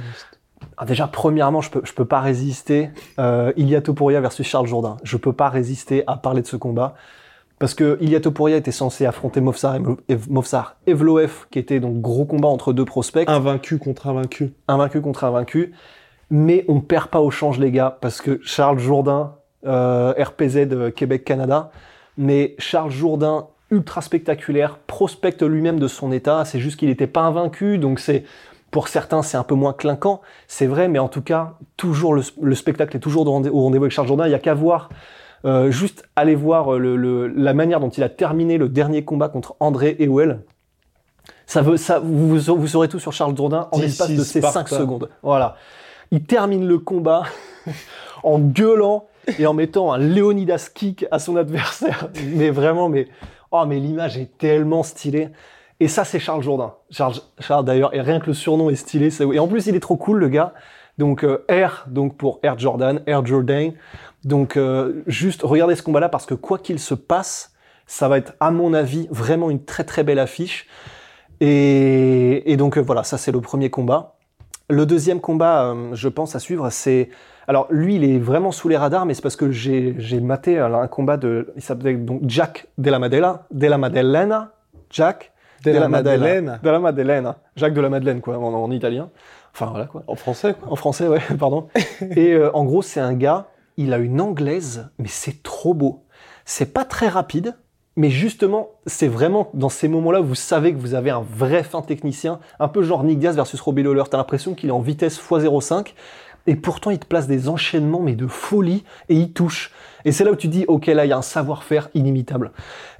Ah, 0.77 0.85
Déjà, 0.87 1.09
premièrement, 1.09 1.61
je 1.61 1.71
peux, 1.71 1.81
je 1.85 1.93
peux 1.93 2.05
pas 2.05 2.21
résister. 2.21 2.91
Euh, 3.19 3.53
Ilia 3.57 3.83
Topuria 3.83 4.21
versus 4.21 4.47
Charles 4.47 4.69
Jourdain. 4.69 4.97
Je 5.03 5.17
peux 5.17 5.33
pas 5.33 5.49
résister 5.49 6.05
à 6.07 6.17
parler 6.17 6.41
de 6.41 6.47
ce 6.47 6.57
combat. 6.57 6.95
Parce 7.63 7.75
que 7.75 7.97
Ilia 8.01 8.19
Topuria 8.19 8.57
était 8.57 8.73
censé 8.73 9.07
affronter 9.07 9.39
Ev- 10.09 10.29
Movsar 10.29 10.75
Evloev, 10.89 11.47
qui 11.49 11.61
était 11.61 11.79
donc 11.79 12.01
gros 12.01 12.25
combat 12.25 12.49
entre 12.49 12.73
deux 12.73 12.85
prospects, 12.85 13.29
Invaincu 13.31 13.79
contre 13.79 14.09
invaincu. 14.09 14.53
invaincu 14.67 15.01
contre 15.01 15.23
invaincu. 15.23 15.73
Mais 16.29 16.65
on 16.67 16.81
perd 16.81 17.07
pas 17.07 17.21
au 17.21 17.31
change, 17.31 17.61
les 17.61 17.71
gars, 17.71 17.99
parce 18.01 18.21
que 18.21 18.41
Charles 18.43 18.81
Jourdain, 18.81 19.37
euh, 19.65 20.13
RPZ 20.19 20.67
de 20.67 20.89
Québec-Canada, 20.89 21.71
mais 22.19 22.57
Charles 22.59 22.91
Jourdain, 22.91 23.47
ultra 23.71 24.01
spectaculaire, 24.01 24.79
prospecte 24.89 25.45
lui-même 25.45 25.79
de 25.79 25.87
son 25.87 26.11
état. 26.11 26.45
C'est 26.45 26.59
juste 26.59 26.81
qu'il 26.81 26.89
n'était 26.89 27.07
pas 27.07 27.21
invaincu, 27.21 27.79
donc 27.79 28.01
c'est 28.01 28.25
pour 28.73 28.89
certains 28.89 29.23
c'est 29.23 29.37
un 29.37 29.45
peu 29.45 29.55
moins 29.55 29.73
clinquant, 29.73 30.21
c'est 30.49 30.67
vrai, 30.67 30.89
mais 30.89 30.99
en 30.99 31.07
tout 31.09 31.23
cas 31.23 31.53
toujours 31.77 32.13
le, 32.13 32.23
le 32.41 32.55
spectacle 32.57 32.97
est 32.97 33.01
toujours 33.01 33.25
au 33.29 33.31
rendez-vous 33.31 33.77
avec 33.77 33.93
Charles 33.93 34.09
Jourdain. 34.09 34.27
Il 34.27 34.33
y 34.33 34.35
a 34.35 34.41
qu'à 34.41 34.55
voir, 34.55 34.89
euh, 35.45 35.71
juste 35.71 36.05
aller 36.17 36.35
voir 36.35 36.73
le- 36.79 36.97
le- 36.97 37.27
la 37.29 37.55
manière 37.55 37.81
dont 37.81 37.89
il 37.91 38.03
a 38.03 38.09
terminé 38.09 38.59
le 38.59 38.69
dernier 38.69 39.05
combat 39.05 39.29
contre 39.29 39.57
André 39.61 39.97
Ewell. 39.99 40.41
Ça 41.47 41.63
veut, 41.63 41.77
ça, 41.77 41.99
vous, 41.99 42.39
vous 42.39 42.67
saurez 42.67 42.89
tout 42.89 42.99
sur 42.99 43.13
Charles 43.13 43.37
Jourdain 43.37 43.69
en 43.73 43.79
l'espace 43.79 44.11
de 44.11 44.23
ces 44.23 44.41
5 44.41 44.51
Sparta. 44.69 44.79
secondes. 44.79 45.09
Voilà. 45.23 45.57
Il 46.11 46.25
termine 46.25 46.67
le 46.67 46.79
combat 46.79 47.25
en 48.23 48.39
gueulant 48.39 49.07
et 49.39 49.47
en 49.47 49.55
mettant 49.55 49.93
un 49.93 49.99
Leonidas 49.99 50.71
kick 50.75 51.07
à 51.11 51.19
son 51.19 51.37
adversaire. 51.37 52.09
Mais 52.35 52.51
vraiment, 52.51 52.89
mais, 52.89 53.09
oh, 53.51 53.65
mais 53.67 53.79
l'image 53.79 54.19
est 54.19 54.37
tellement 54.39 54.83
stylée. 54.83 55.29
Et 55.81 55.89
ça, 55.89 56.05
c'est 56.05 56.19
Charles 56.21 56.43
Jourdain. 56.43 56.75
Charles, 56.91 57.15
Charles 57.41 57.65
d'ailleurs, 57.65 57.95
et 57.95 58.01
rien 58.01 58.21
que 58.21 58.27
le 58.27 58.35
surnom 58.35 58.71
est 58.71 58.77
stylé. 58.77 59.11
c'est- 59.11 59.25
Et 59.25 59.39
en 59.39 59.49
plus, 59.49 59.67
il 59.67 59.75
est 59.75 59.81
trop 59.81 59.97
cool, 59.97 60.19
le 60.19 60.29
gars. 60.29 60.55
Donc, 60.99 61.25
euh, 61.25 61.45
R, 61.51 61.89
donc 61.89 62.17
pour 62.17 62.39
Air 62.43 62.59
Jordan, 62.59 63.03
Air 63.07 63.25
Jordan. 63.25 63.73
Donc, 64.25 64.57
euh, 64.57 65.03
juste 65.07 65.43
regardez 65.43 65.75
ce 65.75 65.83
combat-là 65.83 66.09
parce 66.09 66.27
que 66.27 66.35
quoi 66.35 66.59
qu'il 66.59 66.79
se 66.79 66.95
passe, 66.95 67.53
ça 67.87 68.09
va 68.09 68.19
être, 68.19 68.35
à 68.41 68.51
mon 68.51 68.75
avis, 68.75 69.09
vraiment 69.11 69.51
une 69.51 69.65
très 69.65 69.85
très 69.85 70.05
belle 70.05 70.19
affiche. 70.19 70.67
Et, 71.41 72.53
et 72.53 72.57
donc, 72.57 72.79
euh, 72.79 72.81
voilà, 72.81 73.03
ça 73.03 73.19
c'est 73.19 73.33
le 73.33 73.41
premier 73.41 73.69
combat. 73.69 74.15
Le 74.71 74.87
deuxième 74.87 75.21
combat, 75.21 75.65
euh, 75.65 75.91
je 75.95 76.09
pense, 76.09 76.37
à 76.37 76.39
suivre, 76.39 76.71
c'est. 76.71 77.11
Alors, 77.49 77.67
lui, 77.71 77.97
il 77.97 78.05
est 78.05 78.19
vraiment 78.19 78.53
sous 78.53 78.69
les 78.69 78.77
radars, 78.77 79.05
mais 79.05 79.15
c'est 79.15 79.23
parce 79.23 79.37
que 79.37 79.51
j'ai 79.51 79.97
j'ai 79.99 80.21
maté 80.21 80.59
euh, 80.59 80.75
un 80.75 80.87
combat 80.87 81.17
de. 81.17 81.53
Il 81.57 81.63
s'appelait 81.63 81.95
donc 81.95 82.23
Jack 82.27 82.69
Della 82.79 82.99
Madela. 82.99 83.47
Della 83.51 83.77
Maddalena. 83.77 84.53
Jack 84.89 85.32
Della 85.65 85.89
Maddalena. 85.89 86.59
Della 86.63 86.79
Maddalena. 86.79 87.39
Jacques 87.57 87.75
de 87.75 87.81
la 87.81 87.89
Madeleine, 87.89 88.21
quoi, 88.21 88.39
en, 88.39 88.55
en 88.55 88.71
italien. 88.71 89.11
Enfin, 89.55 89.67
voilà, 89.67 89.87
quoi. 89.87 90.03
En 90.07 90.15
français, 90.15 90.55
quoi. 90.55 90.73
En 90.73 90.77
français, 90.77 91.09
ouais, 91.09 91.21
pardon. 91.39 91.69
Et 92.17 92.33
euh, 92.33 92.51
en 92.55 92.65
gros, 92.65 92.83
c'est 92.83 93.01
un 93.01 93.15
gars, 93.15 93.49
il 93.77 93.93
a 93.93 93.99
une 93.99 94.21
anglaise, 94.21 94.91
mais 94.99 95.09
c'est 95.09 95.43
trop 95.43 95.75
beau. 95.75 96.05
C'est 96.45 96.73
pas 96.73 96.85
très 96.85 97.09
rapide, 97.09 97.55
mais 97.97 98.11
justement, 98.11 98.71
c'est 98.87 99.09
vraiment 99.09 99.51
dans 99.55 99.69
ces 99.69 99.89
moments-là, 99.89 100.21
vous 100.21 100.35
savez 100.35 100.73
que 100.73 100.79
vous 100.79 100.95
avez 100.95 101.11
un 101.11 101.21
vrai 101.23 101.63
fin 101.63 101.83
technicien, 101.83 102.41
un 102.59 102.69
peu 102.69 102.83
genre 102.83 103.05
Nick 103.05 103.19
Diaz 103.19 103.37
versus 103.37 103.61
Robbie 103.61 103.83
Lawler. 103.83 104.05
T'as 104.11 104.17
l'impression 104.17 104.55
qu'il 104.55 104.71
est 104.71 104.73
en 104.73 104.81
vitesse 104.81 105.21
x05, 105.21 105.93
et 106.47 106.57
pourtant 106.57 106.91
il 106.91 106.99
te 106.99 107.07
place 107.07 107.27
des 107.27 107.49
enchaînements, 107.49 108.01
mais 108.01 108.15
de 108.15 108.27
folie, 108.27 108.85
et 109.09 109.15
il 109.15 109.33
touche. 109.33 109.73
Et 110.05 110.13
c'est 110.13 110.25
là 110.25 110.33
où 110.33 110.37
tu 110.37 110.49
dis, 110.49 110.65
ok, 110.67 110.87
là, 110.87 111.05
il 111.05 111.11
y 111.11 111.13
a 111.13 111.19
un 111.19 111.23
savoir-faire 111.23 111.91
inimitable. 111.95 112.53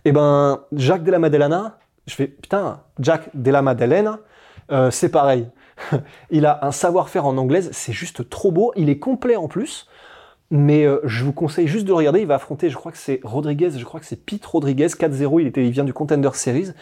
Et 0.05 0.13
ben, 0.13 0.61
Jacques 0.73 1.05
Della 1.05 1.19
Maddalena, 1.19 1.79
je 2.07 2.15
fais, 2.15 2.27
putain, 2.27 2.83
Jack 2.99 3.31
Della 3.35 3.63
Maddalena, 3.63 4.21
euh, 4.71 4.91
c'est 4.91 5.09
pareil. 5.09 5.49
il 6.31 6.47
a 6.47 6.65
un 6.65 6.73
savoir-faire 6.73 7.27
en 7.27 7.37
anglaise, 7.37 7.71
c'est 7.73 7.93
juste 7.93 8.29
trop 8.29 8.53
beau. 8.53 8.73
Il 8.77 8.89
est 8.89 8.99
complet 8.99 9.37
en 9.37 9.49
plus. 9.49 9.87
Mais 10.55 10.85
euh, 10.85 11.01
je 11.05 11.25
vous 11.25 11.33
conseille 11.33 11.67
juste 11.67 11.87
de 11.87 11.93
regarder. 11.93 12.21
Il 12.21 12.27
va 12.27 12.35
affronter, 12.35 12.69
je 12.69 12.77
crois 12.77 12.93
que 12.93 12.99
c'est 12.99 13.21
Rodriguez, 13.25 13.71
je 13.71 13.85
crois 13.87 14.01
que 14.01 14.05
c'est 14.05 14.23
Pete 14.23 14.45
Rodriguez, 14.45 14.89
4-0. 14.89 15.41
Il, 15.41 15.65
il 15.65 15.71
vient 15.71 15.85
du 15.85 15.95
Contender 15.95 16.29
Series. 16.35 16.73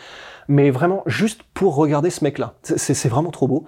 Mais 0.48 0.70
vraiment, 0.70 1.04
juste 1.06 1.44
pour 1.54 1.76
regarder 1.76 2.10
ce 2.10 2.24
mec-là. 2.24 2.54
C'est 2.64 3.08
vraiment 3.08 3.30
trop 3.30 3.46
beau. 3.46 3.66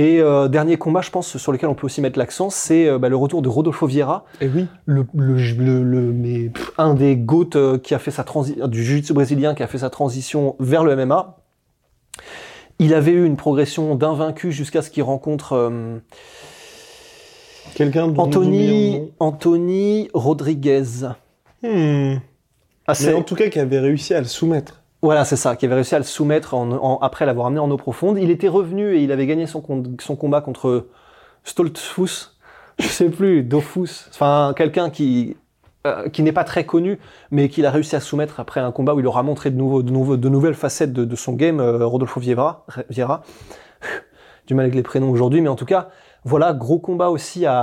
Et 0.00 0.20
euh, 0.20 0.46
dernier 0.46 0.76
combat, 0.76 1.00
je 1.00 1.10
pense, 1.10 1.36
sur 1.38 1.50
lequel 1.50 1.68
on 1.68 1.74
peut 1.74 1.84
aussi 1.86 2.00
mettre 2.00 2.20
l'accent, 2.20 2.50
c'est 2.50 2.86
euh, 2.88 2.98
bah, 2.98 3.08
le 3.08 3.16
retour 3.16 3.42
de 3.42 3.48
Rodolfo 3.48 3.84
Vieira, 3.88 4.24
Et 4.40 4.46
oui. 4.46 4.66
le, 4.86 5.04
le, 5.12 5.34
le- 5.36 5.82
le- 5.82 6.12
mais, 6.12 6.50
pff, 6.50 6.70
un 6.78 6.94
des 6.94 7.16
GOAT 7.16 7.50
euh, 7.56 7.78
qui 7.78 7.94
a 7.94 7.98
fait 7.98 8.12
sa 8.12 8.22
transition, 8.22 8.68
du 8.68 8.84
jiu-jitsu 8.84 9.12
brésilien 9.12 9.56
qui 9.56 9.64
a 9.64 9.66
fait 9.66 9.78
sa 9.78 9.90
transition 9.90 10.54
vers 10.60 10.84
le 10.84 10.94
MMA. 10.94 11.38
Il 12.78 12.94
avait 12.94 13.10
eu 13.10 13.24
une 13.26 13.36
progression 13.36 13.96
d'invaincu 13.96 14.52
jusqu'à 14.52 14.82
ce 14.82 14.90
qu'il 14.90 15.02
rencontre 15.02 15.54
euh, 15.54 15.98
Quelqu'un 17.74 18.14
Anthony, 18.16 19.10
Anthony 19.18 20.08
Rodriguez. 20.14 20.84
Hmm. 21.64 22.18
Ah, 22.86 22.88
Mais 22.88 22.94
c'est- 22.94 23.14
en 23.14 23.22
tout 23.22 23.34
cas, 23.34 23.48
qui 23.48 23.58
avait 23.58 23.80
réussi 23.80 24.14
à 24.14 24.20
le 24.20 24.26
soumettre. 24.26 24.80
Voilà, 25.00 25.24
c'est 25.24 25.36
ça, 25.36 25.54
qui 25.54 25.64
avait 25.66 25.76
réussi 25.76 25.94
à 25.94 25.98
le 25.98 26.04
soumettre 26.04 26.54
en, 26.54 26.70
en- 26.72 26.98
après 26.98 27.24
l'avoir 27.24 27.46
amené 27.46 27.60
en 27.60 27.70
eau 27.70 27.76
profonde. 27.76 28.18
Il 28.18 28.30
était 28.30 28.48
revenu 28.48 28.94
et 28.96 29.02
il 29.02 29.12
avait 29.12 29.26
gagné 29.26 29.46
son, 29.46 29.62
son 30.00 30.16
combat 30.16 30.40
contre 30.40 30.88
Stoltfus, 31.44 32.32
je 32.78 32.86
sais 32.88 33.08
plus, 33.10 33.42
Dofus, 33.44 34.08
enfin 34.10 34.54
quelqu'un 34.56 34.90
qui 34.90 35.36
euh, 35.86 36.08
qui 36.08 36.22
n'est 36.24 36.32
pas 36.32 36.42
très 36.44 36.66
connu, 36.66 36.98
mais 37.30 37.48
qu'il 37.48 37.64
a 37.64 37.70
réussi 37.70 37.94
à 37.96 38.00
soumettre 38.00 38.40
après 38.40 38.60
un 38.60 38.72
combat 38.72 38.94
où 38.94 39.00
il 39.00 39.06
aura 39.06 39.22
montré 39.22 39.50
de, 39.50 39.56
nouveaux, 39.56 39.82
de, 39.84 39.90
nouveaux, 39.92 40.16
de 40.16 40.28
nouvelles 40.28 40.54
facettes 40.54 40.92
de, 40.92 41.04
de 41.04 41.16
son 41.16 41.34
game, 41.34 41.60
euh, 41.60 41.86
Rodolfo 41.86 42.18
Vieira. 42.20 42.66
Vieira. 42.90 43.22
du 44.46 44.54
mal 44.54 44.64
avec 44.64 44.74
les 44.74 44.82
prénoms 44.82 45.10
aujourd'hui, 45.10 45.40
mais 45.40 45.48
en 45.48 45.56
tout 45.56 45.66
cas, 45.66 45.90
voilà, 46.28 46.52
gros 46.52 46.78
combat 46.78 47.08
aussi 47.08 47.46
à, 47.46 47.54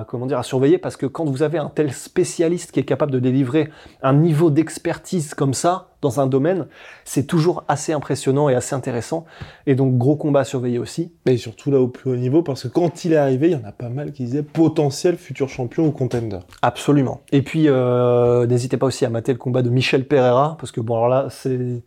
à- 0.00 0.04
comment 0.06 0.26
dire, 0.26 0.38
à 0.38 0.42
surveiller 0.44 0.78
parce 0.78 0.96
que 0.96 1.06
quand 1.06 1.24
vous 1.24 1.42
avez 1.42 1.58
un 1.58 1.68
tel 1.74 1.92
spécialiste 1.92 2.70
qui 2.70 2.78
est 2.80 2.84
capable 2.84 3.10
de 3.10 3.18
délivrer 3.18 3.70
un 4.02 4.12
niveau 4.12 4.50
d'expertise 4.50 5.34
comme 5.34 5.52
ça 5.54 5.88
dans 6.00 6.20
un 6.20 6.26
domaine, 6.26 6.66
c'est 7.04 7.26
toujours 7.26 7.64
assez 7.66 7.92
impressionnant 7.92 8.48
et 8.48 8.54
assez 8.54 8.74
intéressant. 8.74 9.24
Et 9.66 9.74
donc, 9.74 9.96
gros 9.98 10.16
combat 10.16 10.40
à 10.40 10.44
surveiller 10.44 10.78
aussi. 10.78 11.12
Et 11.26 11.36
surtout 11.38 11.70
là 11.70 11.80
au 11.80 11.88
plus 11.88 12.10
haut 12.10 12.16
niveau, 12.16 12.42
parce 12.42 12.62
que 12.64 12.68
quand 12.68 13.04
il 13.04 13.14
est 13.14 13.16
arrivé, 13.16 13.48
il 13.48 13.52
y 13.52 13.56
en 13.56 13.66
a 13.66 13.72
pas 13.72 13.88
mal 13.88 14.12
qui 14.12 14.24
disaient 14.24 14.42
potentiel 14.42 15.16
futur 15.16 15.48
champion 15.48 15.86
ou 15.86 15.90
contender. 15.92 16.38
Absolument. 16.62 17.22
Et 17.32 17.42
puis, 17.42 17.64
euh, 17.68 18.46
n'hésitez 18.46 18.76
pas 18.76 18.86
aussi 18.86 19.04
à 19.04 19.10
mater 19.10 19.32
le 19.32 19.38
combat 19.38 19.62
de 19.62 19.70
Michel 19.70 20.06
Pereira, 20.06 20.56
parce 20.60 20.72
que 20.72 20.80
bon, 20.82 20.94
alors 20.96 21.08
là, 21.08 21.26
c'est, 21.30 21.82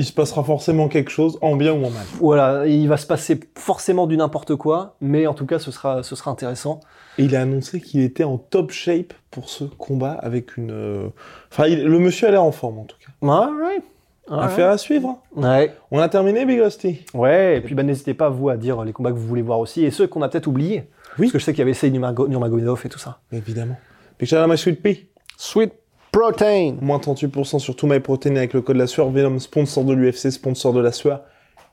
Il 0.00 0.04
se 0.06 0.12
passera 0.14 0.42
forcément 0.42 0.88
quelque 0.88 1.10
chose, 1.10 1.38
en 1.42 1.56
bien 1.56 1.72
ou 1.74 1.84
en 1.84 1.90
mal. 1.90 2.04
voilà, 2.20 2.66
il 2.66 2.88
va 2.88 2.96
se 2.96 3.06
passer 3.06 3.38
forcément 3.54 4.06
du 4.06 4.16
n'importe 4.16 4.54
quoi, 4.56 4.96
mais 5.02 5.26
en 5.26 5.34
tout 5.34 5.44
cas, 5.44 5.58
ce 5.58 5.70
sera, 5.70 6.02
ce 6.02 6.16
sera 6.16 6.30
intéressant. 6.30 6.80
Et 7.18 7.24
il 7.24 7.36
a 7.36 7.42
annoncé 7.42 7.82
qu'il 7.82 8.00
était 8.00 8.24
en 8.24 8.38
top 8.38 8.70
shape 8.70 9.12
pour 9.30 9.50
ce 9.50 9.64
combat 9.64 10.12
avec 10.12 10.56
une. 10.56 10.70
euh, 10.70 11.08
Enfin, 11.52 11.66
il- 11.66 11.84
le 11.84 11.98
monsieur 11.98 12.28
a 12.28 12.30
l'air 12.30 12.42
en 12.42 12.50
forme 12.50 12.78
en 12.78 12.84
tout 12.84 12.96
cas. 12.98 13.12
Alright. 13.30 13.82
Affaire 14.30 14.70
à 14.70 14.78
suivre. 14.78 15.18
hein. 15.36 15.42
Ouais. 15.42 15.74
On 15.90 15.98
a 15.98 16.08
terminé, 16.08 16.46
Big 16.46 16.60
Rusty. 16.60 17.04
Ouais, 17.12 17.58
et 17.58 17.60
puis 17.60 17.74
bah, 17.74 17.82
n'hésitez 17.82 18.14
pas, 18.14 18.30
vous, 18.30 18.48
à 18.48 18.56
dire 18.56 18.82
les 18.84 18.92
combats 18.94 19.10
que 19.10 19.16
vous 19.18 19.26
voulez 19.26 19.42
voir 19.42 19.58
aussi, 19.58 19.84
et 19.84 19.90
ceux 19.90 20.06
qu'on 20.06 20.22
a 20.22 20.30
peut-être 20.30 20.46
oubliés. 20.46 20.88
Oui. 21.18 21.26
Parce 21.26 21.32
que 21.32 21.38
je 21.40 21.44
sais 21.44 21.52
qu'il 21.52 21.58
y 21.58 21.62
avait 21.62 21.72
essayé 21.72 21.92
Nurmago- 21.92 22.26
Nurmagomedov 22.28 22.80
et 22.86 22.88
tout 22.88 22.98
ça. 22.98 23.18
Évidemment. 23.32 23.76
Big 24.18 24.28
shout 24.28 24.36
out 24.36 24.48
my 24.48 24.56
sweet 24.56 24.80
pea. 24.82 25.08
Sweet 25.36 25.72
Protein 26.12 26.76
Moins 26.80 26.98
38% 26.98 27.58
sur 27.58 27.76
tout 27.76 27.86
MyProtein 27.86 28.36
avec 28.36 28.52
le 28.52 28.62
code 28.62 28.76
la 28.76 28.86
sueur. 28.86 29.10
Venom, 29.10 29.38
sponsor 29.38 29.84
de 29.84 29.94
l'UFC, 29.94 30.30
sponsor 30.30 30.72
de 30.72 30.80
la 30.80 30.92
sueur. 30.92 31.22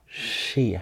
Chia. 0.07 0.81